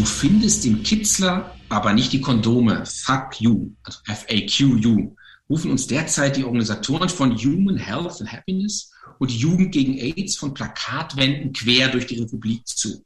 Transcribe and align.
Du 0.00 0.06
findest 0.06 0.64
den 0.64 0.82
Kitzler, 0.82 1.54
aber 1.68 1.92
nicht 1.92 2.10
die 2.14 2.22
Kondome. 2.22 2.86
Fuck 2.86 3.38
you, 3.38 3.74
also 3.82 3.98
F-A-Q-U, 4.06 5.14
rufen 5.50 5.70
uns 5.70 5.88
derzeit 5.88 6.38
die 6.38 6.44
Organisatoren 6.44 7.10
von 7.10 7.36
Human 7.36 7.76
Health 7.76 8.18
and 8.22 8.32
Happiness 8.32 8.90
und 9.18 9.30
Jugend 9.30 9.72
gegen 9.72 9.98
AIDS 9.98 10.38
von 10.38 10.54
Plakatwänden 10.54 11.52
quer 11.52 11.88
durch 11.88 12.06
die 12.06 12.18
Republik 12.18 12.66
zu. 12.66 13.04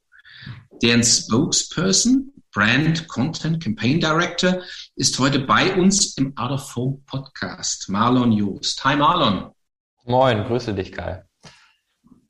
Deren 0.83 1.03
Spokesperson, 1.03 2.33
Brand 2.53 3.09
Content 3.09 3.61
Campaign 3.61 3.99
Director, 3.99 4.63
ist 4.95 5.19
heute 5.19 5.41
bei 5.41 5.75
uns 5.75 6.17
im 6.17 6.37
Out 6.37 6.53
of 6.53 6.77
Home 6.77 7.03
Podcast, 7.07 7.89
Marlon 7.89 8.31
Joost. 8.31 8.85
Hi 8.85 8.95
Marlon. 8.95 9.51
Moin, 10.05 10.45
grüße 10.45 10.73
dich, 10.73 10.93
Kai. 10.93 11.25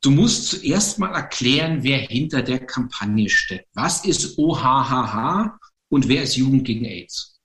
Du 0.05 0.11
musst 0.11 0.49
zuerst 0.49 0.99
mal 0.99 1.15
erklären, 1.15 1.79
wer 1.81 1.97
hinter 1.97 2.43
der 2.43 2.59
Kampagne 2.59 3.31
steckt. 3.31 3.69
Was 3.73 4.05
ist 4.05 4.39
OHHH 4.39 5.57
und 5.89 6.09
wer 6.11 6.23
ist 6.23 6.37
Jugend 6.37 6.67
gegen 6.67 6.85
AIDS? 6.85 7.41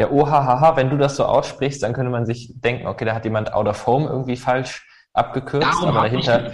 Ja, 0.00 0.10
OHHH, 0.10 0.74
wenn 0.74 0.90
du 0.90 0.98
das 0.98 1.14
so 1.14 1.24
aussprichst, 1.24 1.80
dann 1.80 1.92
könnte 1.92 2.10
man 2.10 2.26
sich 2.26 2.54
denken, 2.56 2.88
okay, 2.88 3.04
da 3.04 3.14
hat 3.14 3.24
jemand 3.24 3.52
Out 3.52 3.68
of 3.68 3.86
Home 3.86 4.08
irgendwie 4.08 4.34
falsch 4.34 4.84
abgekürzt, 5.12 5.64
Darum 5.64 5.90
aber 5.90 6.08
dahinter, 6.08 6.50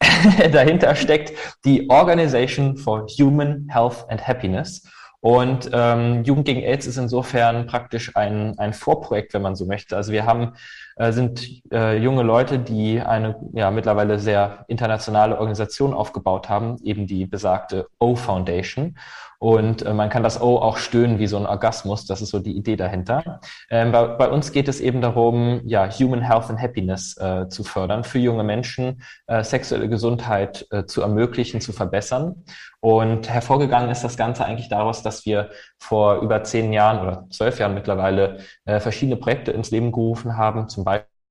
dahinter 0.50 0.96
steckt 0.96 1.38
die 1.64 1.88
Organization 1.88 2.76
for 2.76 3.06
Human 3.06 3.68
Health 3.68 4.04
and 4.08 4.26
Happiness. 4.26 4.82
Und 5.20 5.70
ähm, 5.72 6.24
Jugend 6.24 6.46
gegen 6.46 6.62
AIDS 6.62 6.86
ist 6.86 6.96
insofern 6.96 7.68
praktisch 7.68 8.14
ein, 8.16 8.58
ein 8.58 8.74
Vorprojekt, 8.74 9.34
wenn 9.34 9.42
man 9.42 9.54
so 9.54 9.66
möchte. 9.66 9.96
Also 9.96 10.10
wir 10.12 10.26
haben 10.26 10.54
äh, 10.96 11.12
sind 11.12 11.62
äh, 11.72 11.98
junge 11.98 12.22
Leute, 12.22 12.58
die 12.58 13.00
eine 13.00 13.36
ja 13.52 13.70
mittlerweile 13.70 14.18
sehr 14.18 14.64
internationale 14.68 15.38
Organisation 15.38 15.94
aufgebaut 15.94 16.48
haben, 16.48 16.76
eben 16.82 17.06
die 17.06 17.26
besagte 17.26 17.86
O 17.98 18.16
Foundation. 18.16 18.96
Und 19.44 19.82
äh, 19.82 19.92
man 19.92 20.08
kann 20.08 20.22
das 20.22 20.40
O 20.40 20.56
auch 20.56 20.78
stöhnen 20.78 21.18
wie 21.18 21.26
so 21.26 21.36
ein 21.36 21.44
Orgasmus. 21.44 22.06
Das 22.06 22.22
ist 22.22 22.30
so 22.30 22.38
die 22.38 22.56
Idee 22.56 22.76
dahinter. 22.76 23.40
Ähm, 23.68 23.92
bei, 23.92 24.06
bei, 24.06 24.30
uns 24.30 24.52
geht 24.52 24.68
es 24.68 24.80
eben 24.80 25.02
darum, 25.02 25.60
ja, 25.66 25.86
Human 25.90 26.22
Health 26.22 26.48
and 26.48 26.58
Happiness 26.58 27.14
äh, 27.18 27.48
zu 27.48 27.62
fördern, 27.62 28.04
für 28.04 28.18
junge 28.18 28.42
Menschen 28.42 29.02
äh, 29.26 29.44
sexuelle 29.44 29.90
Gesundheit 29.90 30.66
äh, 30.70 30.86
zu 30.86 31.02
ermöglichen, 31.02 31.60
zu 31.60 31.74
verbessern. 31.74 32.44
Und 32.80 33.30
hervorgegangen 33.30 33.90
ist 33.90 34.02
das 34.02 34.16
Ganze 34.16 34.44
eigentlich 34.44 34.68
daraus, 34.68 35.02
dass 35.02 35.24
wir 35.24 35.50
vor 35.78 36.20
über 36.20 36.44
zehn 36.44 36.72
Jahren 36.72 37.00
oder 37.00 37.26
zwölf 37.30 37.58
Jahren 37.58 37.74
mittlerweile 37.74 38.38
äh, 38.66 38.80
verschiedene 38.80 39.16
Projekte 39.16 39.52
ins 39.52 39.70
Leben 39.70 39.90
gerufen 39.90 40.36
haben, 40.36 40.68
zum 40.68 40.83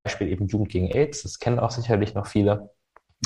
Beispiel 0.03 0.27
eben 0.29 0.47
Jugend 0.47 0.69
gegen 0.69 0.91
AIDS. 0.91 1.23
Das 1.23 1.39
kennen 1.39 1.59
auch 1.59 1.71
sicherlich 1.71 2.13
noch 2.13 2.27
viele 2.27 2.69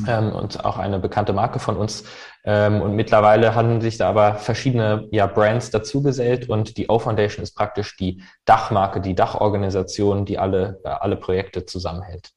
ähm, 0.08 0.32
und 0.32 0.64
auch 0.64 0.78
eine 0.78 1.00
bekannte 1.00 1.34
Marke 1.34 1.60
von 1.60 1.78
uns. 1.78 2.04
Ähm, 2.44 2.82
und 2.82 2.96
mittlerweile 2.96 3.56
haben 3.56 3.82
sich 3.82 3.98
da 3.98 4.10
aber 4.10 4.36
verschiedene 4.36 5.08
ja, 5.12 5.26
Brands 5.26 5.72
dazugesellt 5.72 6.50
und 6.50 6.78
die 6.78 6.88
O-Foundation 6.90 7.44
ist 7.44 7.56
praktisch 7.56 7.98
die 7.98 8.22
Dachmarke, 8.46 9.02
die 9.02 9.16
Dachorganisation, 9.16 10.26
die 10.26 10.38
alle, 10.38 10.80
äh, 10.84 10.90
alle 10.90 11.18
Projekte 11.18 11.66
zusammenhält. 11.66 12.32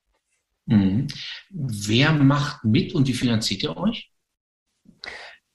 Mhm. 0.67 1.09
Wer 1.51 2.13
macht 2.13 2.65
mit 2.65 2.95
und 2.95 3.09
wie 3.09 3.15
finanziert 3.15 3.63
ihr 3.63 3.77
euch? 3.77 4.11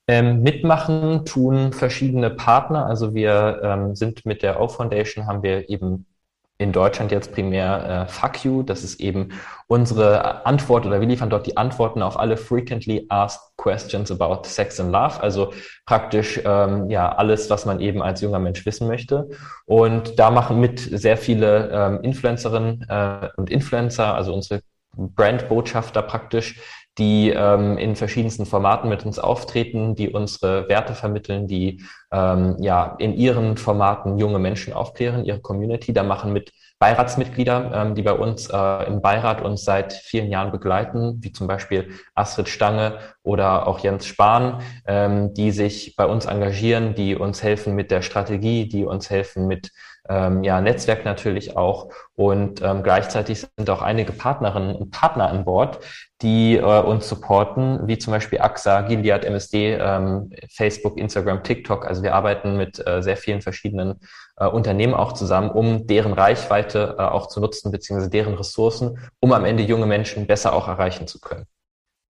Ähm, 0.07 0.43
mitmachen 0.43 1.25
tun 1.25 1.73
verschiedene 1.73 2.29
Partner. 2.29 2.85
Also 2.85 3.15
wir 3.15 3.61
ähm, 3.63 3.95
sind 3.95 4.25
mit 4.25 4.43
der 4.43 4.61
O-Foundation, 4.61 5.25
haben 5.25 5.41
wir 5.41 5.69
eben 5.69 6.05
in 6.57 6.71
Deutschland 6.71 7.11
jetzt 7.11 7.33
primär 7.33 8.07
äh, 8.07 8.11
Fuck 8.11 8.45
You. 8.45 8.63
Das 8.63 8.83
ist 8.83 8.99
eben 9.01 9.29
unsere 9.67 10.45
Antwort 10.45 10.85
oder 10.85 11.01
wir 11.01 11.07
liefern 11.07 11.29
dort 11.29 11.47
die 11.47 11.57
Antworten 11.57 12.01
auf 12.01 12.17
alle 12.17 12.37
frequently 12.37 13.05
asked 13.09 13.41
questions 13.57 14.09
about 14.11 14.47
sex 14.47 14.79
and 14.79 14.91
love. 14.91 15.21
Also 15.21 15.51
praktisch 15.85 16.39
ähm, 16.45 16.89
ja 16.89 17.13
alles, 17.13 17.49
was 17.49 17.65
man 17.65 17.79
eben 17.81 18.01
als 18.01 18.21
junger 18.21 18.39
Mensch 18.39 18.65
wissen 18.65 18.87
möchte. 18.87 19.29
Und 19.65 20.17
da 20.17 20.31
machen 20.31 20.61
mit 20.61 20.79
sehr 20.79 21.17
viele 21.17 21.69
ähm, 21.71 22.01
Influencerinnen 22.01 22.85
äh, 22.87 23.29
und 23.35 23.49
Influencer, 23.49 24.15
also 24.15 24.33
unsere 24.33 24.61
Brandbotschafter 24.95 26.01
praktisch, 26.03 26.61
die 26.97 27.29
ähm, 27.29 27.77
in 27.77 27.95
verschiedensten 27.95 28.45
Formaten 28.45 28.89
mit 28.89 29.05
uns 29.05 29.19
auftreten, 29.19 29.95
die 29.95 30.09
unsere 30.09 30.69
Werte 30.69 30.93
vermitteln, 30.93 31.47
die 31.47 31.83
ähm, 32.11 32.55
ja 32.59 32.95
in 32.99 33.13
ihren 33.13 33.57
Formaten 33.57 34.17
junge 34.17 34.39
Menschen 34.39 34.73
aufklären, 34.73 35.25
ihre 35.25 35.41
Community. 35.41 35.93
Da 35.93 36.03
machen 36.03 36.31
mit 36.31 36.51
Beiratsmitglieder, 36.79 37.71
ähm, 37.73 37.95
die 37.95 38.01
bei 38.01 38.11
uns 38.11 38.49
äh, 38.49 38.87
im 38.87 39.01
Beirat 39.01 39.41
uns 39.41 39.63
seit 39.63 39.93
vielen 39.93 40.29
Jahren 40.29 40.51
begleiten, 40.51 41.19
wie 41.21 41.31
zum 41.31 41.47
Beispiel 41.47 41.89
Astrid 42.15 42.49
Stange 42.49 42.99
oder 43.23 43.67
auch 43.67 43.79
Jens 43.79 44.05
Spahn, 44.05 44.61
ähm, 44.85 45.33
die 45.33 45.51
sich 45.51 45.95
bei 45.95 46.05
uns 46.05 46.25
engagieren, 46.25 46.93
die 46.93 47.15
uns 47.15 47.41
helfen 47.41 47.75
mit 47.75 47.91
der 47.91 48.01
Strategie, 48.01 48.67
die 48.67 48.83
uns 48.85 49.09
helfen 49.09 49.47
mit 49.47 49.71
ähm, 50.07 50.43
ja, 50.43 50.61
Netzwerk 50.61 51.05
natürlich 51.05 51.57
auch. 51.57 51.89
Und 52.15 52.61
ähm, 52.61 52.83
gleichzeitig 52.83 53.45
sind 53.57 53.69
auch 53.69 53.81
einige 53.81 54.11
Partnerinnen 54.11 54.75
und 54.75 54.91
Partner 54.91 55.29
an 55.29 55.45
Bord, 55.45 55.79
die 56.21 56.57
äh, 56.57 56.61
uns 56.61 57.09
supporten, 57.09 57.87
wie 57.87 57.97
zum 57.97 58.11
Beispiel 58.11 58.39
AXA, 58.39 58.81
Gilead, 58.81 59.25
MSD, 59.25 59.75
ähm, 59.75 60.29
Facebook, 60.53 60.97
Instagram, 60.97 61.43
TikTok. 61.43 61.85
Also 61.85 62.03
wir 62.03 62.13
arbeiten 62.13 62.57
mit 62.57 62.85
äh, 62.85 63.01
sehr 63.01 63.17
vielen 63.17 63.41
verschiedenen 63.41 63.99
äh, 64.37 64.47
Unternehmen 64.47 64.93
auch 64.93 65.13
zusammen, 65.13 65.49
um 65.49 65.87
deren 65.87 66.13
Reichweite 66.13 66.95
äh, 66.97 67.01
auch 67.01 67.27
zu 67.27 67.39
nutzen, 67.39 67.71
beziehungsweise 67.71 68.09
deren 68.09 68.33
Ressourcen, 68.33 68.99
um 69.19 69.31
am 69.33 69.45
Ende 69.45 69.63
junge 69.63 69.85
Menschen 69.85 70.27
besser 70.27 70.53
auch 70.53 70.67
erreichen 70.67 71.07
zu 71.07 71.19
können. 71.19 71.45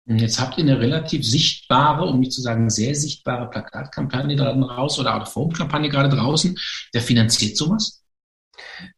Jetzt 0.07 0.39
habt 0.39 0.57
ihr 0.57 0.63
eine 0.63 0.79
relativ 0.79 1.25
sichtbare, 1.25 2.05
um 2.05 2.19
nicht 2.19 2.31
zu 2.31 2.41
sagen 2.41 2.69
sehr 2.69 2.93
sichtbare 2.93 3.49
Plakatkampagne 3.49 4.35
da 4.35 4.51
raus 4.51 4.99
oder 4.99 5.15
Out-of-Home-Kampagne 5.15 5.89
gerade 5.89 6.09
draußen. 6.15 6.55
Wer 6.93 7.01
finanziert 7.01 7.57
sowas? 7.57 8.03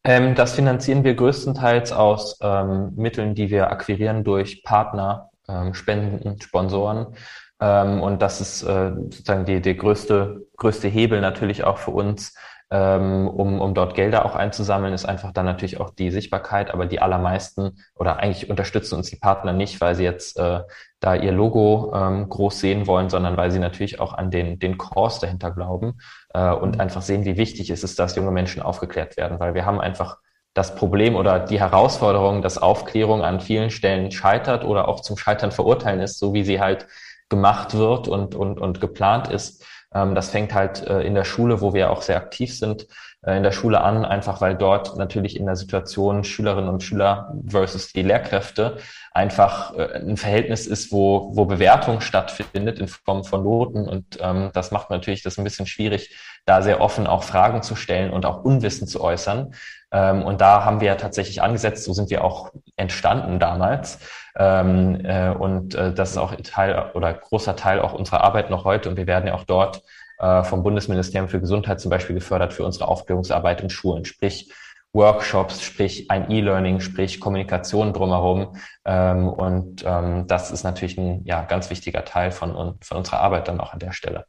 Ähm, 0.03 0.35
das 0.35 0.53
finanzieren 0.53 1.05
wir 1.05 1.15
größtenteils 1.15 1.93
aus 1.93 2.37
ähm, 2.41 2.91
Mitteln, 2.95 3.35
die 3.35 3.49
wir 3.49 3.71
akquirieren 3.71 4.25
durch 4.25 4.63
Partner, 4.63 5.29
ähm, 5.47 5.73
Spenden, 5.73 6.41
Sponsoren. 6.41 7.15
Ähm, 7.61 8.01
und 8.01 8.21
das 8.21 8.41
ist 8.41 8.63
äh, 8.63 8.91
sozusagen 8.93 9.45
die, 9.45 9.61
der 9.61 9.75
größte, 9.75 10.45
größte 10.57 10.89
Hebel 10.89 11.21
natürlich 11.21 11.63
auch 11.63 11.77
für 11.77 11.91
uns, 11.91 12.33
ähm, 12.69 13.27
um, 13.27 13.61
um 13.61 13.73
dort 13.73 13.95
Gelder 13.95 14.25
auch 14.25 14.35
einzusammeln, 14.35 14.93
ist 14.93 15.05
einfach 15.05 15.31
dann 15.31 15.45
natürlich 15.45 15.79
auch 15.79 15.89
die 15.89 16.11
Sichtbarkeit. 16.11 16.71
Aber 16.71 16.85
die 16.85 16.99
allermeisten 16.99 17.77
oder 17.95 18.19
eigentlich 18.19 18.49
unterstützen 18.49 18.95
uns 18.95 19.09
die 19.09 19.15
Partner 19.15 19.53
nicht, 19.53 19.79
weil 19.79 19.95
sie 19.95 20.03
jetzt 20.03 20.37
äh, 20.37 20.61
da 20.99 21.15
ihr 21.15 21.31
Logo 21.31 21.93
ähm, 21.95 22.27
groß 22.27 22.59
sehen 22.59 22.87
wollen, 22.87 23.09
sondern 23.09 23.37
weil 23.37 23.51
sie 23.51 23.59
natürlich 23.59 23.99
auch 23.99 24.13
an 24.13 24.31
den, 24.31 24.59
den 24.59 24.77
Cause 24.77 25.21
dahinter 25.21 25.51
glauben 25.51 25.99
äh, 26.33 26.51
und 26.51 26.75
mhm. 26.75 26.81
einfach 26.81 27.01
sehen, 27.01 27.23
wie 27.25 27.37
wichtig 27.37 27.69
es 27.69 27.83
ist, 27.83 27.99
dass 27.99 28.15
junge 28.15 28.31
Menschen 28.31 28.61
aufgeklärt 28.61 29.15
werden. 29.15 29.39
Weil 29.39 29.53
wir 29.53 29.65
haben 29.65 29.79
einfach 29.79 30.17
das 30.53 30.75
Problem 30.75 31.15
oder 31.15 31.39
die 31.39 31.59
Herausforderung, 31.59 32.41
dass 32.41 32.57
Aufklärung 32.57 33.21
an 33.21 33.39
vielen 33.39 33.69
Stellen 33.69 34.11
scheitert 34.11 34.65
oder 34.65 34.87
auch 34.87 35.01
zum 35.01 35.15
Scheitern 35.15 35.51
verurteilen 35.51 36.01
ist, 36.01 36.17
so 36.17 36.33
wie 36.33 36.43
sie 36.43 36.59
halt 36.59 36.87
gemacht 37.29 37.75
wird 37.75 38.07
und, 38.07 38.35
und, 38.35 38.59
und 38.59 38.81
geplant 38.81 39.27
ist. 39.27 39.63
Ähm, 39.93 40.15
das 40.15 40.29
fängt 40.29 40.53
halt 40.53 40.85
äh, 40.87 41.01
in 41.01 41.15
der 41.15 41.23
Schule, 41.23 41.61
wo 41.61 41.73
wir 41.73 41.91
auch 41.91 42.01
sehr 42.01 42.17
aktiv 42.17 42.57
sind, 42.57 42.87
äh, 43.23 43.37
in 43.37 43.43
der 43.43 43.51
Schule 43.51 43.81
an, 43.81 44.05
einfach 44.05 44.41
weil 44.41 44.55
dort 44.55 44.97
natürlich 44.97 45.37
in 45.37 45.45
der 45.45 45.55
Situation 45.55 46.23
Schülerinnen 46.23 46.69
und 46.69 46.83
Schüler 46.83 47.33
versus 47.47 47.91
die 47.93 48.03
Lehrkräfte 48.03 48.77
einfach 49.11 49.75
äh, 49.75 49.99
ein 49.99 50.17
Verhältnis 50.17 50.67
ist, 50.67 50.91
wo, 50.91 51.31
wo 51.35 51.45
Bewertung 51.45 52.01
stattfindet 52.01 52.79
in 52.79 52.87
Form 52.87 53.23
von 53.23 53.43
Noten. 53.43 53.87
Und 53.87 54.17
ähm, 54.21 54.51
das 54.53 54.71
macht 54.71 54.89
natürlich 54.89 55.23
das 55.23 55.37
ein 55.37 55.43
bisschen 55.43 55.67
schwierig, 55.67 56.15
da 56.45 56.61
sehr 56.61 56.81
offen 56.81 57.07
auch 57.07 57.23
Fragen 57.23 57.61
zu 57.61 57.75
stellen 57.75 58.11
und 58.11 58.25
auch 58.25 58.43
Unwissen 58.43 58.87
zu 58.87 59.01
äußern. 59.01 59.53
Ähm, 59.91 60.23
und 60.23 60.41
da 60.41 60.65
haben 60.65 60.81
wir 60.81 60.97
tatsächlich 60.97 61.41
angesetzt, 61.41 61.83
so 61.83 61.93
sind 61.93 62.09
wir 62.09 62.23
auch 62.23 62.51
entstanden 62.75 63.39
damals. 63.39 63.99
Ähm, 64.37 65.03
äh, 65.03 65.29
und 65.29 65.75
äh, 65.75 65.93
das 65.93 66.11
ist 66.11 66.17
auch 66.17 66.35
Teil 66.35 66.91
oder 66.93 67.13
großer 67.13 67.55
Teil 67.55 67.79
auch 67.79 67.93
unserer 67.93 68.21
Arbeit 68.21 68.49
noch 68.49 68.65
heute. 68.65 68.89
Und 68.89 68.97
wir 68.97 69.07
werden 69.07 69.27
ja 69.27 69.33
auch 69.33 69.45
dort 69.45 69.81
äh, 70.19 70.43
vom 70.43 70.63
Bundesministerium 70.63 71.29
für 71.29 71.39
Gesundheit 71.39 71.79
zum 71.79 71.89
Beispiel 71.89 72.15
gefördert 72.15 72.53
für 72.53 72.63
unsere 72.63 72.87
Aufklärungsarbeit 72.87 73.61
in 73.61 73.69
Schulen, 73.69 74.05
sprich 74.05 74.51
Workshops, 74.93 75.63
sprich 75.63 76.09
ein 76.09 76.31
E-Learning, 76.31 76.79
sprich 76.79 77.19
Kommunikation 77.19 77.93
drumherum. 77.93 78.55
Ähm, 78.85 79.27
und 79.27 79.83
das 79.83 80.51
ist 80.51 80.63
natürlich 80.63 80.97
ein 80.97 81.23
ja, 81.25 81.43
ganz 81.43 81.69
wichtiger 81.69 82.03
Teil 82.03 82.31
von, 82.31 82.77
von 82.81 82.97
unserer 82.97 83.19
Arbeit 83.19 83.47
dann 83.47 83.59
auch 83.59 83.73
an 83.73 83.79
der 83.79 83.91
Stelle. 83.91 84.25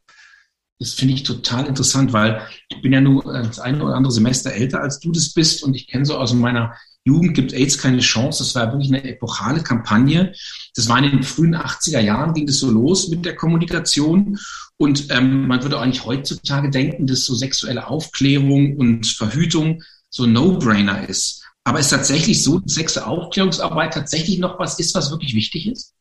Das 0.79 0.93
finde 0.93 1.13
ich 1.13 1.23
total 1.23 1.67
interessant, 1.67 2.13
weil 2.13 2.41
ich 2.69 2.81
bin 2.81 2.93
ja 2.93 3.01
nur 3.01 3.21
das 3.23 3.59
eine 3.59 3.83
oder 3.83 3.95
andere 3.95 4.13
Semester 4.13 4.51
älter 4.51 4.81
als 4.81 4.99
du 4.99 5.11
das 5.11 5.33
bist 5.33 5.63
und 5.63 5.75
ich 5.75 5.87
kenne 5.87 6.05
so 6.05 6.17
aus 6.17 6.33
meiner 6.33 6.73
Jugend 7.05 7.33
gibt 7.33 7.53
AIDS 7.53 7.77
keine 7.77 7.99
Chance. 7.99 8.43
Das 8.43 8.55
war 8.55 8.71
wirklich 8.71 8.89
eine 8.89 9.03
epochale 9.03 9.61
Kampagne. 9.61 10.33
Das 10.75 10.87
war 10.89 10.97
in 10.99 11.09
den 11.09 11.23
frühen 11.23 11.55
80er 11.55 11.99
Jahren, 11.99 12.33
ging 12.33 12.45
das 12.45 12.59
so 12.59 12.69
los 12.69 13.07
mit 13.07 13.25
der 13.25 13.35
Kommunikation. 13.35 14.37
Und 14.77 15.09
ähm, 15.09 15.47
man 15.47 15.63
würde 15.63 15.79
eigentlich 15.79 16.05
heutzutage 16.05 16.69
denken, 16.69 17.07
dass 17.07 17.25
so 17.25 17.35
sexuelle 17.35 17.87
Aufklärung 17.87 18.77
und 18.77 19.07
Verhütung 19.07 19.83
so 20.09 20.25
No-Brainer 20.25 21.07
ist. 21.09 21.43
Aber 21.63 21.79
ist 21.79 21.89
tatsächlich 21.89 22.43
so, 22.43 22.59
dass 22.59 22.75
sexuelle 22.75 23.07
Aufklärungsarbeit 23.07 23.93
tatsächlich 23.93 24.39
noch 24.39 24.59
was 24.59 24.79
ist, 24.79 24.95
was 24.95 25.11
wirklich 25.11 25.35
wichtig 25.35 25.67
ist? 25.67 25.93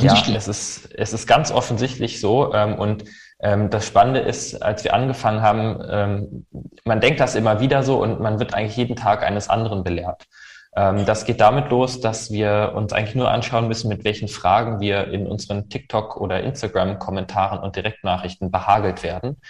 Ja, 0.00 0.36
es 0.36 0.48
ist, 0.48 0.88
es 0.94 1.12
ist 1.12 1.26
ganz 1.28 1.52
offensichtlich 1.52 2.20
so. 2.20 2.52
Ähm, 2.52 2.74
und 2.74 3.04
das 3.38 3.86
Spannende 3.86 4.20
ist, 4.20 4.62
als 4.62 4.84
wir 4.84 4.94
angefangen 4.94 5.42
haben, 5.42 5.82
ähm, 5.88 6.46
man 6.84 7.00
denkt 7.00 7.20
das 7.20 7.34
immer 7.34 7.60
wieder 7.60 7.82
so 7.82 8.00
und 8.02 8.20
man 8.20 8.38
wird 8.38 8.54
eigentlich 8.54 8.76
jeden 8.76 8.96
Tag 8.96 9.22
eines 9.22 9.50
anderen 9.50 9.84
belehrt. 9.84 10.24
Ähm, 10.76 11.04
das 11.04 11.24
geht 11.24 11.40
damit 11.40 11.70
los, 11.70 12.00
dass 12.00 12.30
wir 12.30 12.72
uns 12.74 12.92
eigentlich 12.92 13.14
nur 13.14 13.30
anschauen 13.30 13.68
müssen, 13.68 13.88
mit 13.88 14.04
welchen 14.04 14.28
Fragen 14.28 14.80
wir 14.80 15.08
in 15.08 15.26
unseren 15.26 15.68
TikTok- 15.68 16.16
oder 16.16 16.42
Instagram-Kommentaren 16.42 17.58
und 17.60 17.76
Direktnachrichten 17.76 18.50
behagelt 18.50 19.02
werden. 19.02 19.40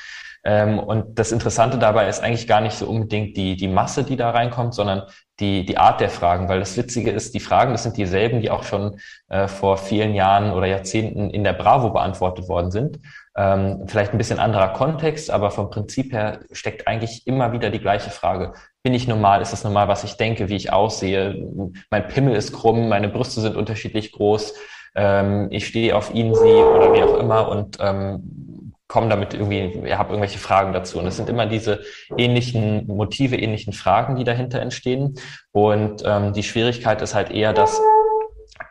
Ähm, 0.46 0.78
und 0.78 1.18
das 1.18 1.32
Interessante 1.32 1.78
dabei 1.78 2.08
ist 2.08 2.22
eigentlich 2.22 2.46
gar 2.46 2.60
nicht 2.60 2.76
so 2.76 2.86
unbedingt 2.86 3.36
die, 3.36 3.56
die 3.56 3.68
Masse, 3.68 4.04
die 4.04 4.16
da 4.16 4.30
reinkommt, 4.30 4.74
sondern 4.74 5.04
die, 5.40 5.64
die 5.64 5.78
Art 5.78 6.00
der 6.00 6.10
Fragen. 6.10 6.48
Weil 6.48 6.60
das 6.60 6.76
Witzige 6.76 7.10
ist, 7.10 7.34
die 7.34 7.40
Fragen, 7.40 7.72
das 7.72 7.82
sind 7.82 7.96
dieselben, 7.96 8.40
die 8.40 8.50
auch 8.50 8.62
schon 8.62 8.98
äh, 9.28 9.48
vor 9.48 9.78
vielen 9.78 10.14
Jahren 10.14 10.52
oder 10.52 10.66
Jahrzehnten 10.66 11.30
in 11.30 11.44
der 11.44 11.54
Bravo 11.54 11.90
beantwortet 11.90 12.48
worden 12.48 12.70
sind. 12.70 13.00
Ähm, 13.36 13.84
vielleicht 13.86 14.12
ein 14.12 14.18
bisschen 14.18 14.38
anderer 14.38 14.68
Kontext, 14.74 15.30
aber 15.30 15.50
vom 15.50 15.70
Prinzip 15.70 16.12
her 16.12 16.40
steckt 16.52 16.86
eigentlich 16.86 17.26
immer 17.26 17.52
wieder 17.52 17.70
die 17.70 17.80
gleiche 17.80 18.10
Frage. 18.10 18.52
Bin 18.82 18.92
ich 18.92 19.08
normal? 19.08 19.40
Ist 19.40 19.54
das 19.54 19.64
normal, 19.64 19.88
was 19.88 20.04
ich 20.04 20.18
denke, 20.18 20.50
wie 20.50 20.56
ich 20.56 20.72
aussehe? 20.72 21.48
Mein 21.90 22.06
Pimmel 22.06 22.36
ist 22.36 22.52
krumm, 22.52 22.88
meine 22.90 23.08
Brüste 23.08 23.40
sind 23.40 23.56
unterschiedlich 23.56 24.12
groß, 24.12 24.54
ähm, 24.94 25.48
ich 25.50 25.66
stehe 25.66 25.96
auf 25.96 26.14
ihn, 26.14 26.34
sie 26.34 26.40
oder 26.40 26.92
wie 26.92 27.02
auch 27.02 27.18
immer 27.18 27.48
und 27.48 27.78
ähm, 27.80 28.53
komme 28.88 29.08
damit 29.08 29.34
irgendwie, 29.34 29.94
habt 29.94 30.10
irgendwelche 30.10 30.38
Fragen 30.38 30.72
dazu. 30.72 30.98
Und 30.98 31.06
es 31.06 31.16
sind 31.16 31.28
immer 31.28 31.46
diese 31.46 31.80
ähnlichen 32.16 32.86
Motive, 32.86 33.36
ähnlichen 33.36 33.72
Fragen, 33.72 34.16
die 34.16 34.24
dahinter 34.24 34.60
entstehen. 34.60 35.14
Und 35.52 36.02
ähm, 36.04 36.32
die 36.32 36.42
Schwierigkeit 36.42 37.00
ist 37.02 37.14
halt 37.14 37.30
eher, 37.30 37.52
dass 37.52 37.80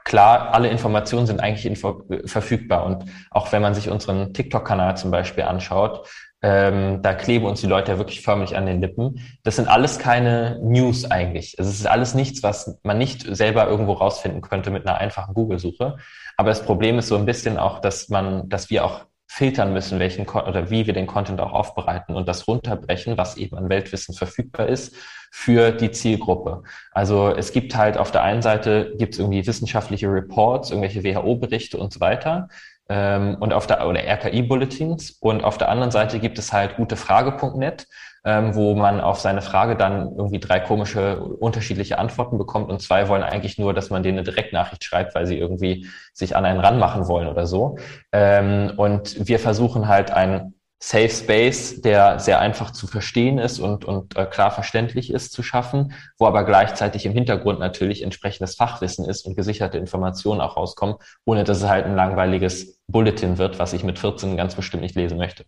klar, 0.04 0.54
alle 0.54 0.70
Informationen 0.70 1.26
sind 1.26 1.40
eigentlich 1.40 1.66
info 1.66 2.04
verfügbar. 2.26 2.86
Und 2.86 3.06
auch 3.32 3.52
wenn 3.52 3.62
man 3.62 3.74
sich 3.74 3.90
unseren 3.90 4.34
TikTok-Kanal 4.34 4.98
zum 4.98 5.12
Beispiel 5.12 5.44
anschaut, 5.44 6.08
ähm, 6.44 7.02
da 7.02 7.14
kleben 7.14 7.46
uns 7.46 7.62
die 7.62 7.68
Leute 7.68 7.94
ja 7.94 7.98
wirklich 7.98 8.22
förmlich 8.22 8.58
an 8.58 8.66
den 8.66 8.82
Lippen. 8.82 9.22
Das 9.44 9.56
sind 9.56 9.70
alles 9.70 9.98
keine 9.98 10.60
News 10.62 11.10
eigentlich. 11.10 11.56
Es 11.58 11.68
ist 11.68 11.88
alles 11.88 12.14
nichts, 12.16 12.44
was 12.44 12.78
man 12.84 12.98
nicht 12.98 13.26
selber 13.34 13.68
irgendwo 13.68 13.94
rausfinden 13.94 14.42
könnte 14.42 14.70
mit 14.70 14.86
einer 14.86 14.98
einfachen 14.98 15.34
Google-Suche. 15.34 15.96
Aber 16.36 16.50
das 16.50 16.64
Problem 16.64 17.00
ist 17.00 17.08
so 17.08 17.16
ein 17.16 17.26
bisschen 17.26 17.58
auch, 17.58 17.80
dass 17.80 18.10
man, 18.10 18.50
dass 18.50 18.70
wir 18.70 18.84
auch 18.84 19.06
filtern 19.34 19.74
müssen, 19.74 19.98
welchen 19.98 20.30
oder 20.30 20.70
wie 20.70 20.86
wir 20.86 20.94
den 20.94 21.08
Content 21.08 21.42
auch 21.42 21.54
aufbereiten 21.54 22.14
und 22.14 22.28
das 22.28 22.48
runterbrechen, 22.48 23.18
was 23.18 23.36
eben 23.36 23.58
an 23.58 23.68
Weltwissen 23.68 24.14
verfügbar 24.14 24.68
ist 24.68 24.96
für 25.32 25.72
die 25.72 25.90
Zielgruppe. 25.90 26.62
Also 26.92 27.30
es 27.30 27.52
gibt 27.52 27.76
halt 27.76 27.98
auf 27.98 28.12
der 28.12 28.22
einen 28.22 28.44
Seite 28.44 28.94
gibt 28.96 29.16
es 29.16 29.20
irgendwie 29.20 29.48
wissenschaftliche 29.48 30.08
Reports, 30.08 30.70
irgendwelche 30.70 31.04
WHO-Berichte 31.04 31.80
und 31.80 31.92
so 31.92 32.00
weiter 32.00 32.48
ähm, 32.90 33.38
und 33.40 33.54
auf 33.54 33.66
der 33.66 33.88
oder 33.88 34.02
RKI-Bulletins 34.02 35.18
und 35.20 35.44
auf 35.44 35.58
der 35.58 35.70
anderen 35.70 35.90
Seite 35.90 36.20
gibt 36.20 36.38
es 36.38 36.54
halt 36.54 36.76
gutefrage.net, 36.76 37.88
ähm, 38.26 38.56
wo 38.56 38.76
man 38.76 39.02
auf 39.02 39.20
seine 39.20 39.42
Frage 39.42 39.76
dann 39.76 40.16
irgendwie 40.16 40.40
drei 40.40 40.60
komische 40.60 41.20
unterschiedliche 41.20 42.00
Antworten 42.00 42.38
bekommt 42.38 42.70
und 42.70 42.82
zwei 42.82 43.08
wollen 43.08 43.24
eigentlich 43.24 43.58
nur, 43.58 43.74
dass 43.74 43.90
man 43.90 44.04
denen 44.04 44.20
eine 44.20 44.26
Direktnachricht 44.26 44.84
schreibt, 44.84 45.14
weil 45.16 45.26
sie 45.28 45.38
irgendwie 45.38 45.88
sich 46.14 46.36
an 46.36 46.46
einen 46.46 46.60
ranmachen 46.60 47.08
wollen 47.08 47.28
oder 47.28 47.46
so. 47.46 47.78
Ähm, 48.12 48.74
und 48.78 49.28
wir 49.28 49.40
versuchen 49.40 49.88
halt 49.88 50.12
ein 50.12 50.54
Safe 50.86 51.10
Space, 51.10 51.80
der 51.80 52.20
sehr 52.20 52.42
einfach 52.42 52.72
zu 52.72 52.88
verstehen 52.88 53.38
ist 53.38 53.58
und, 53.58 53.86
und 53.86 54.18
äh, 54.18 54.26
klar 54.26 54.52
verständlich 54.52 55.14
ist, 55.14 55.32
zu 55.32 55.42
schaffen, 55.42 55.94
wo 56.18 56.26
aber 56.26 56.44
gleichzeitig 56.44 57.06
im 57.06 57.14
Hintergrund 57.14 57.60
natürlich 57.60 58.04
entsprechendes 58.04 58.56
Fachwissen 58.56 59.06
ist 59.06 59.26
und 59.26 59.38
gesicherte 59.38 59.78
Informationen 59.78 60.42
auch 60.42 60.58
rauskommen, 60.58 60.98
ohne 61.24 61.46
dass 61.46 61.60
es 61.60 61.70
halt 61.70 61.86
ein 61.86 61.96
langweiliges 61.96 62.82
Bulletin 62.88 63.38
wird, 63.38 63.60
was 63.60 63.72
ich 63.72 63.86
mit 63.86 63.98
14 63.98 64.36
ganz 64.36 64.56
bestimmt 64.56 64.84
nicht 64.84 64.96
lesen 64.96 65.18
möchte. 65.18 65.46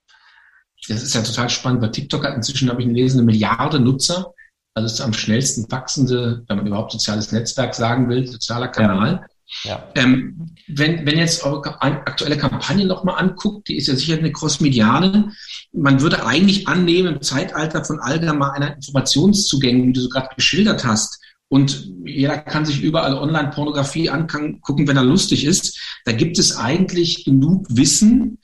Das 0.88 1.04
ist 1.04 1.16
ja 1.16 1.22
total 1.22 1.50
spannend. 1.50 1.82
Bei 1.82 1.88
TikTok 1.88 2.26
hat 2.26 2.36
inzwischen, 2.36 2.70
habe 2.70 2.82
ich 2.82 2.88
gelesen, 2.88 3.20
eine 3.20 3.26
Milliarde 3.26 3.80
Nutzer. 3.80 4.34
Also 4.74 4.94
ist 4.94 5.02
am 5.02 5.14
schnellsten 5.14 5.72
wachsende, 5.72 6.44
wenn 6.48 6.58
man 6.58 6.68
überhaupt 6.68 6.92
soziales 6.92 7.32
Netzwerk 7.32 7.74
sagen 7.74 8.10
will, 8.10 8.28
sozialer 8.28 8.68
Kanal. 8.68 9.22
Ja. 9.22 9.28
Ja. 9.64 9.88
Ähm, 9.96 10.56
wenn, 10.68 11.06
wenn 11.06 11.18
jetzt 11.18 11.44
eure 11.44 11.82
aktuelle 11.82 12.38
Kampagne 12.38 12.86
nochmal 12.86 13.20
anguckt, 13.20 13.68
die 13.68 13.78
ist 13.78 13.88
ja 13.88 13.96
sicher 13.96 14.18
eine 14.18 14.32
crossmediale. 14.32 15.32
Man 15.72 16.02
würde 16.02 16.26
eigentlich 16.26 16.68
annehmen, 16.68 17.16
im 17.16 17.22
Zeitalter 17.22 17.86
von 17.86 18.00
allgemeiner 18.00 18.76
Informationszugängen, 18.76 19.88
wie 19.88 19.94
du 19.94 20.02
so 20.02 20.10
gerade 20.10 20.30
geschildert 20.36 20.84
hast, 20.84 21.20
und 21.48 21.92
jeder 22.06 22.40
kann 22.40 22.66
sich 22.66 22.81
überall 22.81 23.14
Online-Pornografie 23.14 24.10
angucken, 24.10 24.88
wenn 24.88 24.98
er 24.98 25.04
lustig 25.04 25.46
ist. 25.46 25.80
Da 26.04 26.12
gibt 26.12 26.40
es 26.40 26.58
eigentlich 26.58 27.24
genug 27.24 27.68
Wissen. 27.70 28.40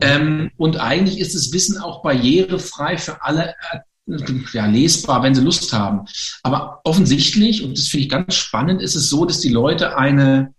Ähm, 0.00 0.50
und 0.56 0.78
eigentlich 0.78 1.18
ist 1.20 1.34
das 1.34 1.52
Wissen 1.52 1.78
auch 1.78 2.02
barrierefrei 2.02 2.98
für 2.98 3.22
alle 3.22 3.54
äh, 3.72 3.78
ja, 4.52 4.66
lesbar, 4.66 5.22
wenn 5.22 5.34
sie 5.34 5.42
Lust 5.42 5.72
haben. 5.72 6.06
Aber 6.42 6.80
offensichtlich, 6.84 7.64
und 7.64 7.78
das 7.78 7.88
finde 7.88 8.04
ich 8.04 8.10
ganz 8.10 8.34
spannend, 8.34 8.82
ist 8.82 8.96
es 8.96 9.08
so, 9.08 9.24
dass 9.24 9.40
die 9.40 9.50
Leute 9.50 9.96
eine, 9.96 10.54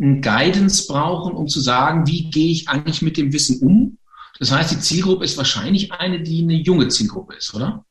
eine 0.00 0.20
Guidance 0.20 0.86
brauchen, 0.86 1.34
um 1.34 1.48
zu 1.48 1.60
sagen, 1.60 2.06
wie 2.06 2.30
gehe 2.30 2.52
ich 2.52 2.68
eigentlich 2.68 3.02
mit 3.02 3.16
dem 3.16 3.32
Wissen 3.32 3.60
um. 3.60 3.98
Das 4.38 4.52
heißt, 4.52 4.70
die 4.70 4.80
Zielgruppe 4.80 5.24
ist 5.24 5.38
wahrscheinlich 5.38 5.92
eine, 5.92 6.22
die 6.22 6.42
eine 6.42 6.54
junge 6.54 6.88
Zielgruppe 6.88 7.36
ist, 7.36 7.54
oder? 7.54 7.84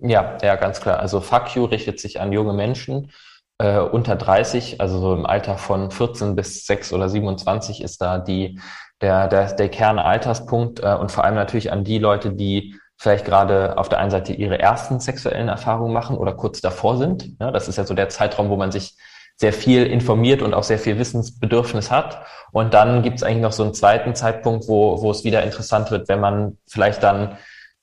Ja, 0.00 0.38
ja, 0.42 0.56
ganz 0.56 0.80
klar. 0.80 1.00
Also 1.00 1.20
Fuck 1.20 1.56
You 1.56 1.64
richtet 1.64 1.98
sich 1.98 2.20
an 2.20 2.32
junge 2.32 2.52
Menschen 2.52 3.10
äh, 3.58 3.78
unter 3.78 4.16
30, 4.16 4.80
also 4.80 4.98
so 5.00 5.14
im 5.14 5.26
Alter 5.26 5.58
von 5.58 5.90
14 5.90 6.34
bis 6.36 6.66
6 6.66 6.92
oder 6.92 7.08
27 7.08 7.82
ist 7.82 8.00
da 8.00 8.18
die, 8.18 8.60
der, 9.00 9.28
der, 9.28 9.52
der 9.54 9.68
Kernalterspunkt 9.68 10.80
äh, 10.80 10.94
und 10.94 11.12
vor 11.12 11.24
allem 11.24 11.34
natürlich 11.34 11.72
an 11.72 11.84
die 11.84 11.98
Leute, 11.98 12.32
die 12.32 12.74
vielleicht 12.96 13.24
gerade 13.24 13.78
auf 13.78 13.88
der 13.88 13.98
einen 13.98 14.10
Seite 14.10 14.32
ihre 14.32 14.58
ersten 14.58 14.98
sexuellen 15.00 15.48
Erfahrungen 15.48 15.92
machen 15.92 16.16
oder 16.16 16.34
kurz 16.34 16.60
davor 16.60 16.96
sind. 16.96 17.30
Ja, 17.40 17.52
das 17.52 17.68
ist 17.68 17.76
ja 17.76 17.84
so 17.84 17.94
der 17.94 18.08
Zeitraum, 18.08 18.48
wo 18.50 18.56
man 18.56 18.72
sich 18.72 18.96
sehr 19.36 19.52
viel 19.52 19.86
informiert 19.86 20.42
und 20.42 20.52
auch 20.52 20.64
sehr 20.64 20.80
viel 20.80 20.98
Wissensbedürfnis 20.98 21.92
hat. 21.92 22.24
Und 22.50 22.74
dann 22.74 23.02
gibt 23.02 23.18
es 23.18 23.22
eigentlich 23.22 23.42
noch 23.42 23.52
so 23.52 23.62
einen 23.62 23.74
zweiten 23.74 24.16
Zeitpunkt, 24.16 24.66
wo, 24.66 25.00
wo 25.00 25.12
es 25.12 25.22
wieder 25.22 25.44
interessant 25.44 25.92
wird, 25.92 26.08
wenn 26.08 26.18
man 26.18 26.58
vielleicht 26.66 27.04
dann, 27.04 27.38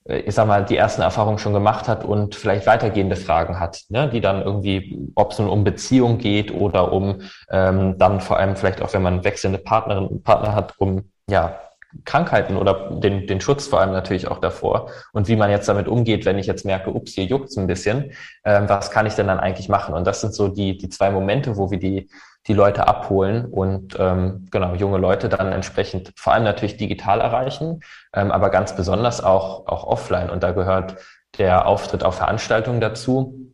ich 0.08 0.36
sag 0.36 0.48
mal, 0.48 0.64
die 0.64 0.78
ersten 0.78 1.02
Erfahrungen 1.02 1.40
schon 1.40 1.54
gemacht 1.54 1.88
hat 1.88 2.06
und 2.06 2.36
vielleicht 2.36 2.68
weitergehende 2.68 3.16
Fragen 3.16 3.60
hat, 3.60 3.82
ne, 3.90 4.08
die 4.08 4.22
dann 4.22 4.44
irgendwie, 4.44 5.12
ob 5.16 5.32
es 5.32 5.40
nun 5.40 5.50
um 5.50 5.64
Beziehung 5.64 6.20
geht 6.20 6.54
oder 6.54 6.94
um 6.94 7.22
ähm, 7.50 7.98
dann 7.98 8.22
vor 8.22 8.38
allem 8.38 8.56
vielleicht 8.56 8.82
auch, 8.84 8.94
wenn 8.94 9.02
man 9.02 9.24
wechselnde 9.24 9.58
Partnerin 9.58 10.06
und 10.06 10.24
Partner 10.24 10.54
hat, 10.54 10.76
um 10.78 11.10
ja 11.28 11.60
Krankheiten 12.04 12.58
oder 12.58 12.92
den, 12.92 13.26
den 13.26 13.42
Schutz 13.42 13.68
vor 13.68 13.80
allem 13.80 13.94
natürlich 13.94 14.28
auch 14.28 14.40
davor 14.40 14.92
und 15.14 15.28
wie 15.28 15.36
man 15.36 15.50
jetzt 15.50 15.68
damit 15.68 15.88
umgeht, 15.88 16.26
wenn 16.26 16.38
ich 16.38 16.46
jetzt 16.46 16.66
merke, 16.66 16.92
ups, 16.92 17.14
hier 17.14 17.24
juckt's 17.24 17.58
ein 17.58 17.68
bisschen, 17.68 18.12
ähm, 18.44 18.68
was 18.68 18.92
kann 18.92 19.08
ich 19.08 19.14
denn 19.16 19.28
dann 19.28 19.40
eigentlich 19.40 19.70
machen? 19.70 19.96
Und 19.96 20.06
das 20.06 20.22
sind 20.22 20.36
so 20.36 20.50
die, 20.50 20.78
die 20.78 20.90
zwei 20.90 21.10
Momente, 21.10 21.58
wo 21.58 21.72
wir 21.72 21.80
die, 21.80 22.10
die 22.48 22.54
Leute 22.54 22.88
abholen 22.88 23.46
und 23.46 23.98
ähm, 24.00 24.48
genau 24.52 24.76
junge 24.76 24.98
Leute 24.98 25.30
dann 25.30 25.52
entsprechend 25.52 26.14
vor 26.16 26.34
allem 26.34 26.44
natürlich 26.44 26.78
digital 26.78 27.20
erreichen, 27.20 27.82
ähm, 28.14 28.32
aber 28.32 28.50
ganz 28.50 28.76
besonders 28.76 29.24
auch, 29.24 29.68
auch 29.68 29.86
offline. 29.86 30.30
Und 30.30 30.44
da 30.44 30.52
gehört 30.52 30.98
der 31.38 31.68
Auftritt 31.68 32.04
auf 32.04 32.16
Veranstaltungen 32.16 32.82
dazu, 32.82 33.52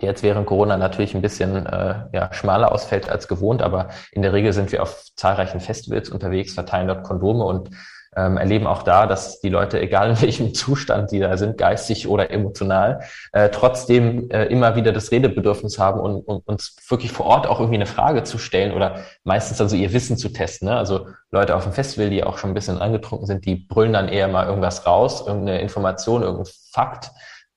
die 0.00 0.06
jetzt 0.06 0.22
während 0.22 0.46
Corona 0.46 0.76
natürlich 0.76 1.14
ein 1.14 1.22
bisschen 1.22 1.66
äh, 1.66 2.06
ja, 2.12 2.32
schmaler 2.32 2.72
ausfällt 2.72 3.10
als 3.10 3.28
gewohnt, 3.28 3.62
aber 3.62 3.88
in 4.12 4.22
der 4.22 4.32
Regel 4.32 4.52
sind 4.52 4.72
wir 4.72 4.82
auf 4.82 5.04
zahlreichen 5.16 5.60
Festivals 5.60 6.08
unterwegs, 6.08 6.54
verteilen 6.54 6.88
dort 6.88 7.04
Kondome 7.04 7.44
und 7.44 7.70
ähm, 8.16 8.36
erleben 8.36 8.66
auch 8.66 8.82
da, 8.82 9.06
dass 9.06 9.40
die 9.40 9.48
Leute, 9.48 9.80
egal 9.80 10.10
in 10.10 10.20
welchem 10.20 10.54
Zustand 10.54 11.12
die 11.12 11.20
da 11.20 11.36
sind, 11.36 11.58
geistig 11.58 12.08
oder 12.08 12.30
emotional, 12.30 13.02
äh, 13.32 13.50
trotzdem 13.50 14.28
äh, 14.30 14.46
immer 14.46 14.74
wieder 14.74 14.92
das 14.92 15.12
Redebedürfnis 15.12 15.78
haben 15.78 16.00
und, 16.00 16.20
und 16.20 16.46
uns 16.46 16.76
wirklich 16.88 17.12
vor 17.12 17.26
Ort 17.26 17.46
auch 17.46 17.60
irgendwie 17.60 17.76
eine 17.76 17.86
Frage 17.86 18.24
zu 18.24 18.38
stellen 18.38 18.72
oder 18.72 18.96
meistens 19.22 19.60
also 19.60 19.76
ihr 19.76 19.92
Wissen 19.92 20.16
zu 20.16 20.30
testen. 20.30 20.68
Ne? 20.68 20.76
Also 20.76 21.06
Leute 21.30 21.54
auf 21.54 21.64
dem 21.64 21.72
Festival, 21.72 22.10
die 22.10 22.24
auch 22.24 22.38
schon 22.38 22.50
ein 22.50 22.54
bisschen 22.54 22.78
angetrunken 22.78 23.26
sind, 23.26 23.44
die 23.44 23.54
brüllen 23.54 23.92
dann 23.92 24.08
eher 24.08 24.26
mal 24.28 24.46
irgendwas 24.46 24.86
raus, 24.86 25.24
irgendeine 25.26 25.60
Information, 25.60 26.22
irgendein 26.22 26.52
Fakt 26.72 27.10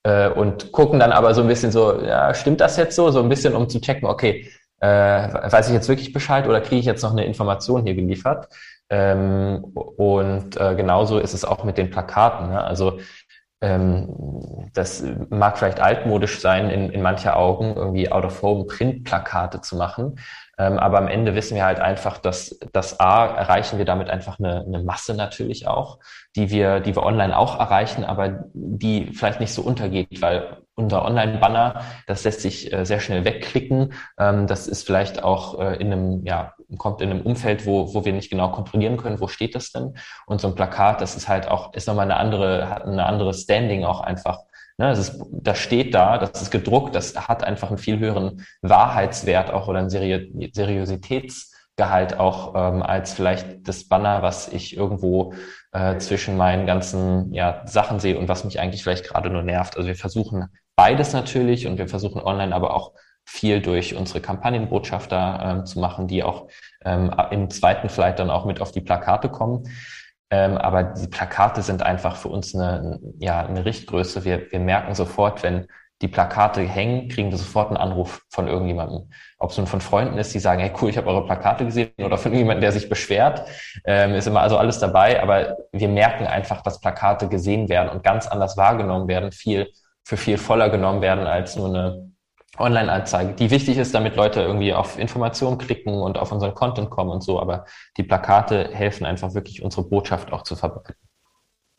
äh, 0.03 0.29
und 0.29 0.71
gucken 0.71 0.99
dann 0.99 1.11
aber 1.11 1.33
so 1.33 1.41
ein 1.41 1.47
bisschen 1.47 1.71
so, 1.71 1.99
ja, 2.01 2.33
stimmt 2.33 2.61
das 2.61 2.77
jetzt 2.77 2.95
so? 2.95 3.09
So 3.09 3.21
ein 3.21 3.29
bisschen, 3.29 3.55
um 3.55 3.69
zu 3.69 3.81
checken, 3.81 4.07
okay, 4.07 4.51
äh, 4.79 4.87
weiß 4.87 5.69
ich 5.69 5.73
jetzt 5.73 5.87
wirklich 5.87 6.11
Bescheid 6.11 6.47
oder 6.47 6.59
kriege 6.59 6.79
ich 6.79 6.85
jetzt 6.85 7.03
noch 7.03 7.11
eine 7.11 7.25
Information 7.25 7.83
hier 7.83 7.95
geliefert? 7.95 8.49
Ähm, 8.93 9.63
und 9.73 10.55
äh, 10.55 10.75
genauso 10.75 11.17
ist 11.17 11.33
es 11.33 11.45
auch 11.45 11.63
mit 11.63 11.79
den 11.79 11.89
Plakaten. 11.89 12.49
Ne? 12.49 12.63
Also 12.63 12.99
ähm, 13.59 14.69
das 14.75 15.03
mag 15.31 15.57
vielleicht 15.57 15.79
altmodisch 15.79 16.39
sein, 16.39 16.69
in, 16.69 16.91
in 16.91 17.01
mancher 17.01 17.35
Augen 17.37 17.75
irgendwie 17.75 18.11
Out-of-Home-Print-Plakate 18.11 19.61
zu 19.61 19.77
machen. 19.77 20.19
Ähm, 20.59 20.77
aber 20.77 20.99
am 20.99 21.07
Ende 21.07 21.33
wissen 21.33 21.55
wir 21.55 21.65
halt 21.65 21.79
einfach, 21.79 22.19
dass 22.19 22.59
das 22.71 22.99
A 22.99 23.25
erreichen 23.25 23.79
wir 23.79 23.85
damit 23.85 24.11
einfach 24.11 24.37
eine, 24.37 24.63
eine 24.67 24.83
Masse 24.83 25.15
natürlich 25.15 25.65
auch, 25.65 25.97
die 26.35 26.51
wir, 26.51 26.79
die 26.79 26.95
wir 26.95 27.01
online 27.01 27.35
auch 27.35 27.59
erreichen, 27.59 28.03
aber 28.03 28.43
die 28.53 29.07
vielleicht 29.11 29.39
nicht 29.39 29.53
so 29.53 29.63
untergeht, 29.63 30.21
weil 30.21 30.57
unser 30.75 31.03
Online-Banner, 31.05 31.81
das 32.05 32.23
lässt 32.23 32.41
sich 32.41 32.71
äh, 32.71 32.85
sehr 32.85 32.99
schnell 32.99 33.25
wegklicken. 33.25 33.93
Ähm, 34.19 34.45
das 34.45 34.67
ist 34.67 34.85
vielleicht 34.85 35.23
auch 35.23 35.59
äh, 35.59 35.77
in 35.77 35.91
einem 35.91 36.25
ja, 36.25 36.53
kommt 36.77 37.01
in 37.01 37.09
einem 37.09 37.21
Umfeld, 37.21 37.65
wo, 37.65 37.93
wo 37.93 38.05
wir 38.05 38.13
nicht 38.13 38.29
genau 38.29 38.49
kontrollieren 38.49 38.97
können, 38.97 39.19
wo 39.19 39.27
steht 39.27 39.55
das 39.55 39.71
denn? 39.71 39.95
Und 40.25 40.41
so 40.41 40.47
ein 40.47 40.55
Plakat, 40.55 41.01
das 41.01 41.15
ist 41.15 41.27
halt 41.27 41.47
auch, 41.47 41.73
ist 41.73 41.87
nochmal 41.87 42.05
eine 42.05 42.17
andere, 42.17 42.69
hat 42.69 42.83
eine 42.85 43.05
andere 43.05 43.33
Standing 43.33 43.83
auch 43.83 44.01
einfach. 44.01 44.39
Ne, 44.77 44.89
das, 44.89 44.99
ist, 44.99 45.23
das 45.31 45.59
steht 45.59 45.93
da, 45.93 46.17
das 46.17 46.41
ist 46.41 46.49
gedruckt, 46.49 46.95
das 46.95 47.15
hat 47.27 47.43
einfach 47.43 47.69
einen 47.69 47.77
viel 47.77 47.99
höheren 47.99 48.43
Wahrheitswert 48.63 49.51
auch 49.51 49.67
oder 49.67 49.79
einen 49.79 49.91
Seri 49.91 50.31
Seriositätsgehalt 50.51 52.19
auch 52.19 52.55
ähm, 52.55 52.81
als 52.81 53.13
vielleicht 53.13 53.67
das 53.67 53.87
Banner, 53.87 54.23
was 54.23 54.47
ich 54.47 54.75
irgendwo 54.75 55.35
äh, 55.73 55.97
zwischen 55.97 56.37
meinen 56.37 56.65
ganzen 56.65 57.31
ja, 57.33 57.61
Sachen 57.65 57.99
sehe 57.99 58.17
und 58.17 58.27
was 58.27 58.45
mich 58.45 58.59
eigentlich 58.59 58.81
vielleicht 58.81 59.05
gerade 59.05 59.29
nur 59.29 59.43
nervt. 59.43 59.77
Also 59.77 59.87
wir 59.87 59.95
versuchen 59.95 60.47
beides 60.75 61.13
natürlich 61.13 61.67
und 61.67 61.77
wir 61.77 61.87
versuchen 61.87 62.21
online 62.21 62.55
aber 62.55 62.75
auch 62.75 62.93
viel 63.25 63.61
durch 63.61 63.95
unsere 63.95 64.21
Kampagnenbotschafter 64.21 65.39
ähm, 65.43 65.65
zu 65.65 65.79
machen, 65.79 66.07
die 66.07 66.23
auch 66.23 66.47
ähm, 66.85 67.11
im 67.31 67.49
zweiten 67.49 67.89
vielleicht 67.89 68.19
dann 68.19 68.29
auch 68.29 68.45
mit 68.45 68.61
auf 68.61 68.71
die 68.71 68.81
Plakate 68.81 69.29
kommen. 69.29 69.63
Ähm, 70.29 70.57
aber 70.57 70.83
die 70.83 71.07
Plakate 71.07 71.61
sind 71.61 71.83
einfach 71.83 72.15
für 72.15 72.29
uns 72.29 72.55
eine, 72.55 72.99
ja, 73.19 73.45
eine 73.45 73.65
Richtgröße. 73.65 74.25
Wir, 74.25 74.51
wir 74.51 74.59
merken 74.59 74.95
sofort, 74.95 75.43
wenn 75.43 75.67
die 76.01 76.07
Plakate 76.07 76.61
hängen, 76.61 77.07
kriegen 77.07 77.31
wir 77.31 77.37
sofort 77.37 77.69
einen 77.69 77.77
Anruf 77.77 78.23
von 78.29 78.47
irgendjemandem. 78.47 79.09
Ob 79.37 79.51
es 79.51 79.57
nun 79.57 79.67
von 79.67 79.79
Freunden 79.79 80.17
ist, 80.17 80.33
die 80.33 80.39
sagen, 80.39 80.59
hey 80.59 80.73
cool, 80.81 80.89
ich 80.89 80.97
habe 80.97 81.07
eure 81.07 81.25
Plakate 81.25 81.65
gesehen, 81.65 81.91
oder 81.99 82.17
von 82.17 82.31
irgendjemandem, 82.31 82.61
der 82.61 82.71
sich 82.71 82.89
beschwert, 82.89 83.47
ähm, 83.85 84.13
ist 84.15 84.27
immer 84.27 84.41
also 84.41 84.57
alles 84.57 84.79
dabei. 84.79 85.21
Aber 85.21 85.55
wir 85.71 85.87
merken 85.87 86.27
einfach, 86.27 86.61
dass 86.61 86.81
Plakate 86.81 87.29
gesehen 87.29 87.69
werden 87.69 87.89
und 87.89 88.03
ganz 88.03 88.27
anders 88.27 88.57
wahrgenommen 88.57 89.07
werden, 89.07 89.31
viel 89.31 89.71
für 90.03 90.17
viel 90.17 90.37
voller 90.37 90.69
genommen 90.69 91.01
werden 91.01 91.25
als 91.25 91.55
nur 91.55 91.69
eine 91.69 92.12
Online-Anzeige, 92.57 93.33
die 93.33 93.49
wichtig 93.49 93.77
ist, 93.77 93.95
damit 93.95 94.15
Leute 94.15 94.41
irgendwie 94.41 94.73
auf 94.73 94.99
Informationen 94.99 95.57
klicken 95.57 95.93
und 95.93 96.17
auf 96.17 96.31
unseren 96.31 96.53
Content 96.53 96.89
kommen 96.89 97.09
und 97.09 97.23
so. 97.23 97.39
Aber 97.39 97.65
die 97.97 98.03
Plakate 98.03 98.69
helfen 98.71 99.05
einfach 99.05 99.33
wirklich, 99.33 99.63
unsere 99.63 99.83
Botschaft 99.83 100.31
auch 100.31 100.43
zu 100.43 100.55
verbreiten. 100.55 100.95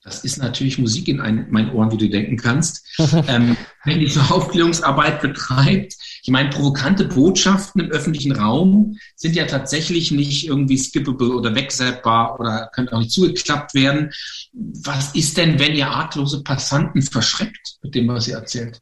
Das 0.02 0.22
ist 0.22 0.36
natürlich 0.36 0.78
Musik 0.78 1.08
in 1.08 1.20
ein, 1.20 1.46
meinen 1.50 1.72
Ohren, 1.72 1.90
wie 1.90 1.96
du 1.96 2.10
denken 2.10 2.36
kannst. 2.36 2.86
ähm, 3.26 3.56
wenn 3.84 4.00
die 4.00 4.08
so 4.08 4.20
Aufklärungsarbeit 4.20 5.22
betreibt, 5.22 5.94
ich 6.22 6.30
meine, 6.30 6.50
provokante 6.50 7.06
Botschaften 7.06 7.80
im 7.80 7.90
öffentlichen 7.90 8.32
Raum 8.32 8.98
sind 9.16 9.34
ja 9.34 9.46
tatsächlich 9.46 10.10
nicht 10.10 10.46
irgendwie 10.46 10.76
skippable 10.76 11.34
oder 11.34 11.54
wegsetzbar 11.54 12.38
oder 12.38 12.68
können 12.74 12.90
auch 12.90 12.98
nicht 12.98 13.12
zugeklappt 13.12 13.74
werden. 13.74 14.12
Was 14.52 15.14
ist 15.14 15.38
denn, 15.38 15.58
wenn 15.58 15.74
ihr 15.74 15.88
arglose 15.88 16.42
Passanten 16.42 17.00
verschreckt 17.00 17.78
mit 17.82 17.94
dem, 17.94 18.08
was 18.08 18.28
ihr 18.28 18.36
erzählt? 18.36 18.80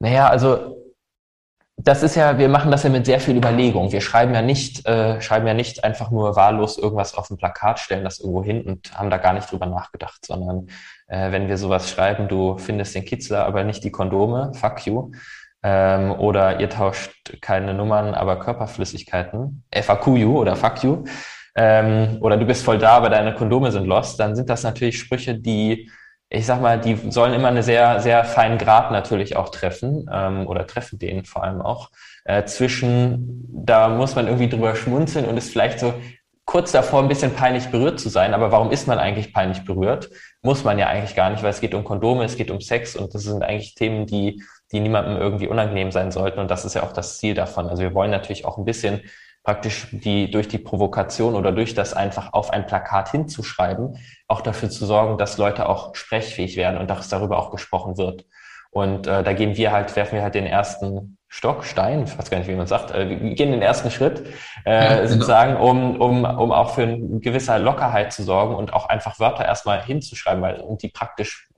Naja, 0.00 0.28
also 0.28 0.81
das 1.84 2.02
ist 2.02 2.14
ja, 2.14 2.38
wir 2.38 2.48
machen 2.48 2.70
das 2.70 2.84
ja 2.84 2.90
mit 2.90 3.06
sehr 3.06 3.18
viel 3.18 3.36
Überlegung. 3.36 3.90
Wir 3.90 4.00
schreiben 4.00 4.34
ja 4.34 4.42
nicht, 4.42 4.86
äh, 4.86 5.20
schreiben 5.20 5.46
ja 5.46 5.54
nicht 5.54 5.82
einfach 5.82 6.10
nur 6.10 6.36
wahllos 6.36 6.78
irgendwas 6.78 7.14
auf 7.14 7.30
ein 7.30 7.36
Plakat, 7.36 7.80
stellen 7.80 8.04
das 8.04 8.20
irgendwo 8.20 8.44
hin 8.44 8.62
und 8.62 8.96
haben 8.96 9.10
da 9.10 9.16
gar 9.16 9.32
nicht 9.32 9.50
drüber 9.50 9.66
nachgedacht, 9.66 10.24
sondern 10.24 10.68
äh, 11.08 11.32
wenn 11.32 11.48
wir 11.48 11.56
sowas 11.58 11.90
schreiben, 11.90 12.28
du 12.28 12.56
findest 12.58 12.94
den 12.94 13.04
Kitzler, 13.04 13.46
aber 13.46 13.64
nicht 13.64 13.82
die 13.82 13.90
Kondome, 13.90 14.52
fuck 14.54 14.86
you, 14.86 15.10
ähm, 15.64 16.12
oder 16.12 16.60
ihr 16.60 16.70
tauscht 16.70 17.38
keine 17.40 17.74
Nummern, 17.74 18.14
aber 18.14 18.38
Körperflüssigkeiten, 18.38 19.64
FAQ 19.72 20.06
oder 20.26 20.54
fuck 20.54 20.84
you, 20.84 21.04
ähm, 21.56 22.18
oder 22.20 22.36
du 22.36 22.46
bist 22.46 22.64
voll 22.64 22.78
da, 22.78 22.92
aber 22.92 23.10
deine 23.10 23.34
Kondome 23.34 23.72
sind 23.72 23.86
lost, 23.86 24.20
dann 24.20 24.36
sind 24.36 24.48
das 24.48 24.62
natürlich 24.62 24.98
Sprüche, 24.98 25.34
die 25.34 25.90
ich 26.34 26.46
sag 26.46 26.62
mal, 26.62 26.80
die 26.80 26.96
sollen 27.10 27.34
immer 27.34 27.48
eine 27.48 27.62
sehr, 27.62 28.00
sehr 28.00 28.24
feinen 28.24 28.56
Grad 28.56 28.90
natürlich 28.90 29.36
auch 29.36 29.50
treffen 29.50 30.08
ähm, 30.10 30.46
oder 30.46 30.66
treffen 30.66 30.98
den 30.98 31.26
vor 31.26 31.44
allem 31.44 31.60
auch 31.60 31.90
äh, 32.24 32.44
zwischen, 32.44 33.46
da 33.52 33.88
muss 33.88 34.14
man 34.14 34.26
irgendwie 34.26 34.48
drüber 34.48 34.74
schmunzeln 34.74 35.26
und 35.26 35.36
ist 35.36 35.52
vielleicht 35.52 35.78
so 35.78 35.92
kurz 36.46 36.72
davor 36.72 37.02
ein 37.02 37.08
bisschen 37.08 37.34
peinlich 37.34 37.68
berührt 37.68 38.00
zu 38.00 38.08
sein. 38.08 38.32
Aber 38.32 38.50
warum 38.50 38.70
ist 38.70 38.88
man 38.88 38.98
eigentlich 38.98 39.34
peinlich 39.34 39.64
berührt? 39.64 40.08
Muss 40.40 40.64
man 40.64 40.78
ja 40.78 40.86
eigentlich 40.86 41.14
gar 41.14 41.28
nicht, 41.28 41.42
weil 41.42 41.50
es 41.50 41.60
geht 41.60 41.74
um 41.74 41.84
Kondome, 41.84 42.24
es 42.24 42.36
geht 42.36 42.50
um 42.50 42.62
Sex 42.62 42.96
und 42.96 43.14
das 43.14 43.22
sind 43.22 43.42
eigentlich 43.42 43.74
Themen, 43.74 44.06
die, 44.06 44.42
die 44.72 44.80
niemandem 44.80 45.18
irgendwie 45.18 45.48
unangenehm 45.48 45.92
sein 45.92 46.10
sollten. 46.10 46.40
Und 46.40 46.50
das 46.50 46.64
ist 46.64 46.74
ja 46.74 46.82
auch 46.82 46.92
das 46.92 47.18
Ziel 47.18 47.34
davon. 47.34 47.68
Also 47.68 47.82
wir 47.82 47.94
wollen 47.94 48.10
natürlich 48.10 48.46
auch 48.46 48.56
ein 48.56 48.64
bisschen 48.64 49.02
praktisch 49.42 49.88
die 49.90 50.30
durch 50.30 50.48
die 50.48 50.58
Provokation 50.58 51.34
oder 51.34 51.52
durch 51.52 51.74
das 51.74 51.94
einfach 51.94 52.32
auf 52.32 52.52
ein 52.52 52.66
Plakat 52.66 53.10
hinzuschreiben, 53.10 53.98
auch 54.32 54.40
dafür 54.40 54.70
zu 54.70 54.86
sorgen, 54.86 55.18
dass 55.18 55.38
Leute 55.38 55.68
auch 55.68 55.94
sprechfähig 55.94 56.56
werden 56.56 56.78
und 56.78 56.90
dass 56.90 57.08
darüber 57.08 57.38
auch 57.38 57.50
gesprochen 57.50 57.98
wird. 57.98 58.24
Und 58.70 59.06
äh, 59.06 59.22
da 59.22 59.32
gehen 59.34 59.56
wir 59.56 59.70
halt, 59.70 59.94
werfen 59.94 60.16
wir 60.16 60.22
halt 60.22 60.34
den 60.34 60.46
ersten 60.46 61.18
Stock, 61.28 61.64
Stein, 61.64 62.04
ich 62.04 62.18
weiß 62.18 62.30
gar 62.30 62.38
nicht, 62.38 62.48
wie 62.48 62.54
man 62.54 62.66
sagt, 62.66 62.90
äh, 62.90 63.08
wir 63.08 63.34
gehen 63.34 63.52
den 63.52 63.62
ersten 63.62 63.90
Schritt, 63.90 64.26
äh, 64.64 64.72
ja, 64.72 64.94
genau. 64.96 65.08
sozusagen, 65.08 65.56
um, 65.56 66.00
um, 66.00 66.24
um 66.24 66.52
auch 66.52 66.74
für 66.74 66.82
eine 66.82 67.20
gewisse 67.20 67.56
Lockerheit 67.58 68.12
zu 68.12 68.22
sorgen 68.22 68.54
und 68.54 68.72
auch 68.72 68.88
einfach 68.88 69.20
Wörter 69.20 69.44
erstmal 69.44 69.82
hinzuschreiben, 69.82 70.42
weil, 70.42 70.60
um 70.60 70.78
die 70.78 70.88
praktisch 70.88 71.48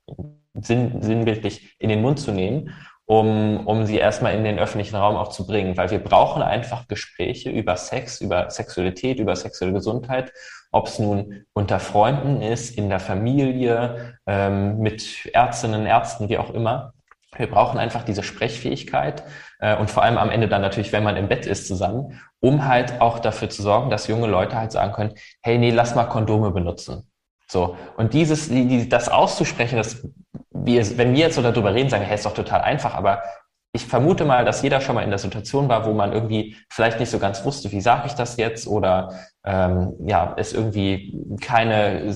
sinn, 0.55 1.03
sinnbildlich 1.03 1.77
in 1.79 1.89
den 1.89 2.03
Mund 2.03 2.19
zu 2.19 2.33
nehmen 2.33 2.75
um, 3.07 3.67
um 3.67 3.85
sie 3.85 3.99
erstmal 3.99 4.35
in 4.35 4.45
den 4.45 4.59
öffentlichen 4.59 4.97
Raum 4.97 5.17
auch 5.17 5.29
zu 5.29 5.47
bringen, 5.47 5.77
weil 5.77 5.91
wir 5.91 6.03
brauchen 6.03 6.43
einfach 6.43 6.89
Gespräche 6.89 7.51
über 7.51 7.77
Sex, 7.77 8.21
über 8.21 8.51
Sexualität, 8.51 9.19
über 9.19 9.37
sexuelle 9.37 9.75
Gesundheit, 9.75 10.33
ob 10.73 10.87
es 10.87 10.99
nun 10.99 11.45
unter 11.53 11.81
Freunden 11.81 12.41
ist, 12.41 12.77
in 12.77 12.89
der 12.89 13.01
Familie, 13.01 14.19
ähm, 14.27 14.79
mit 14.79 15.27
Ärztinnen, 15.33 15.87
Ärzten, 15.87 16.29
wie 16.29 16.39
auch 16.39 16.51
immer. 16.51 16.95
Wir 17.37 17.51
brauchen 17.51 17.79
einfach 17.79 18.05
diese 18.05 18.23
Sprechfähigkeit 18.23 19.25
äh, 19.59 19.77
und 19.77 19.91
vor 19.91 20.03
allem 20.03 20.19
am 20.19 20.31
Ende 20.31 20.49
dann 20.49 20.63
natürlich, 20.63 20.93
wenn 20.93 21.05
man 21.05 21.17
im 21.17 21.29
Bett 21.29 21.47
ist 21.47 21.69
zusammen, 21.69 22.21
um 22.41 22.67
halt 22.67 23.01
auch 23.01 23.19
dafür 23.19 23.51
zu 23.51 23.63
sorgen, 23.63 23.91
dass 23.91 24.07
junge 24.07 24.29
Leute 24.29 24.57
halt 24.57 24.73
sagen 24.73 24.93
können, 24.93 25.15
hey, 25.43 25.59
nee, 25.59 25.71
lass 25.71 25.95
mal 25.95 26.05
Kondome 26.05 26.53
benutzen. 26.53 27.11
So. 27.49 27.77
Und 27.97 28.15
dieses, 28.15 28.49
die, 28.49 28.89
das 28.89 29.09
auszusprechen, 29.09 29.77
das 29.77 30.07
wir, 30.55 30.97
wenn 30.97 31.13
wir 31.13 31.21
jetzt 31.21 31.35
so 31.35 31.43
darüber 31.43 31.75
reden, 31.75 31.91
sagen, 31.91 32.05
hey, 32.05 32.15
ist 32.15 32.25
doch 32.25 32.35
total 32.35 32.63
einfach, 32.63 32.95
aber 32.95 33.23
ich 33.77 33.87
vermute 33.87 34.25
mal, 34.25 34.45
dass 34.45 34.63
jeder 34.63 34.81
schon 34.81 34.95
mal 34.95 35.03
in 35.03 35.11
der 35.11 35.19
Situation 35.19 35.69
war, 35.69 35.85
wo 35.85 35.93
man 35.93 36.13
irgendwie 36.13 36.57
vielleicht 36.71 37.01
nicht 37.01 37.11
so 37.11 37.19
ganz 37.19 37.45
wusste, 37.45 37.73
wie 37.73 37.81
sage 37.81 38.07
ich 38.07 38.13
das 38.13 38.37
jetzt 38.37 38.69
oder 38.69 39.13
ähm, 39.45 39.95
ja, 40.07 40.33
es 40.39 40.53
irgendwie 40.53 41.21
keine, 41.41 42.15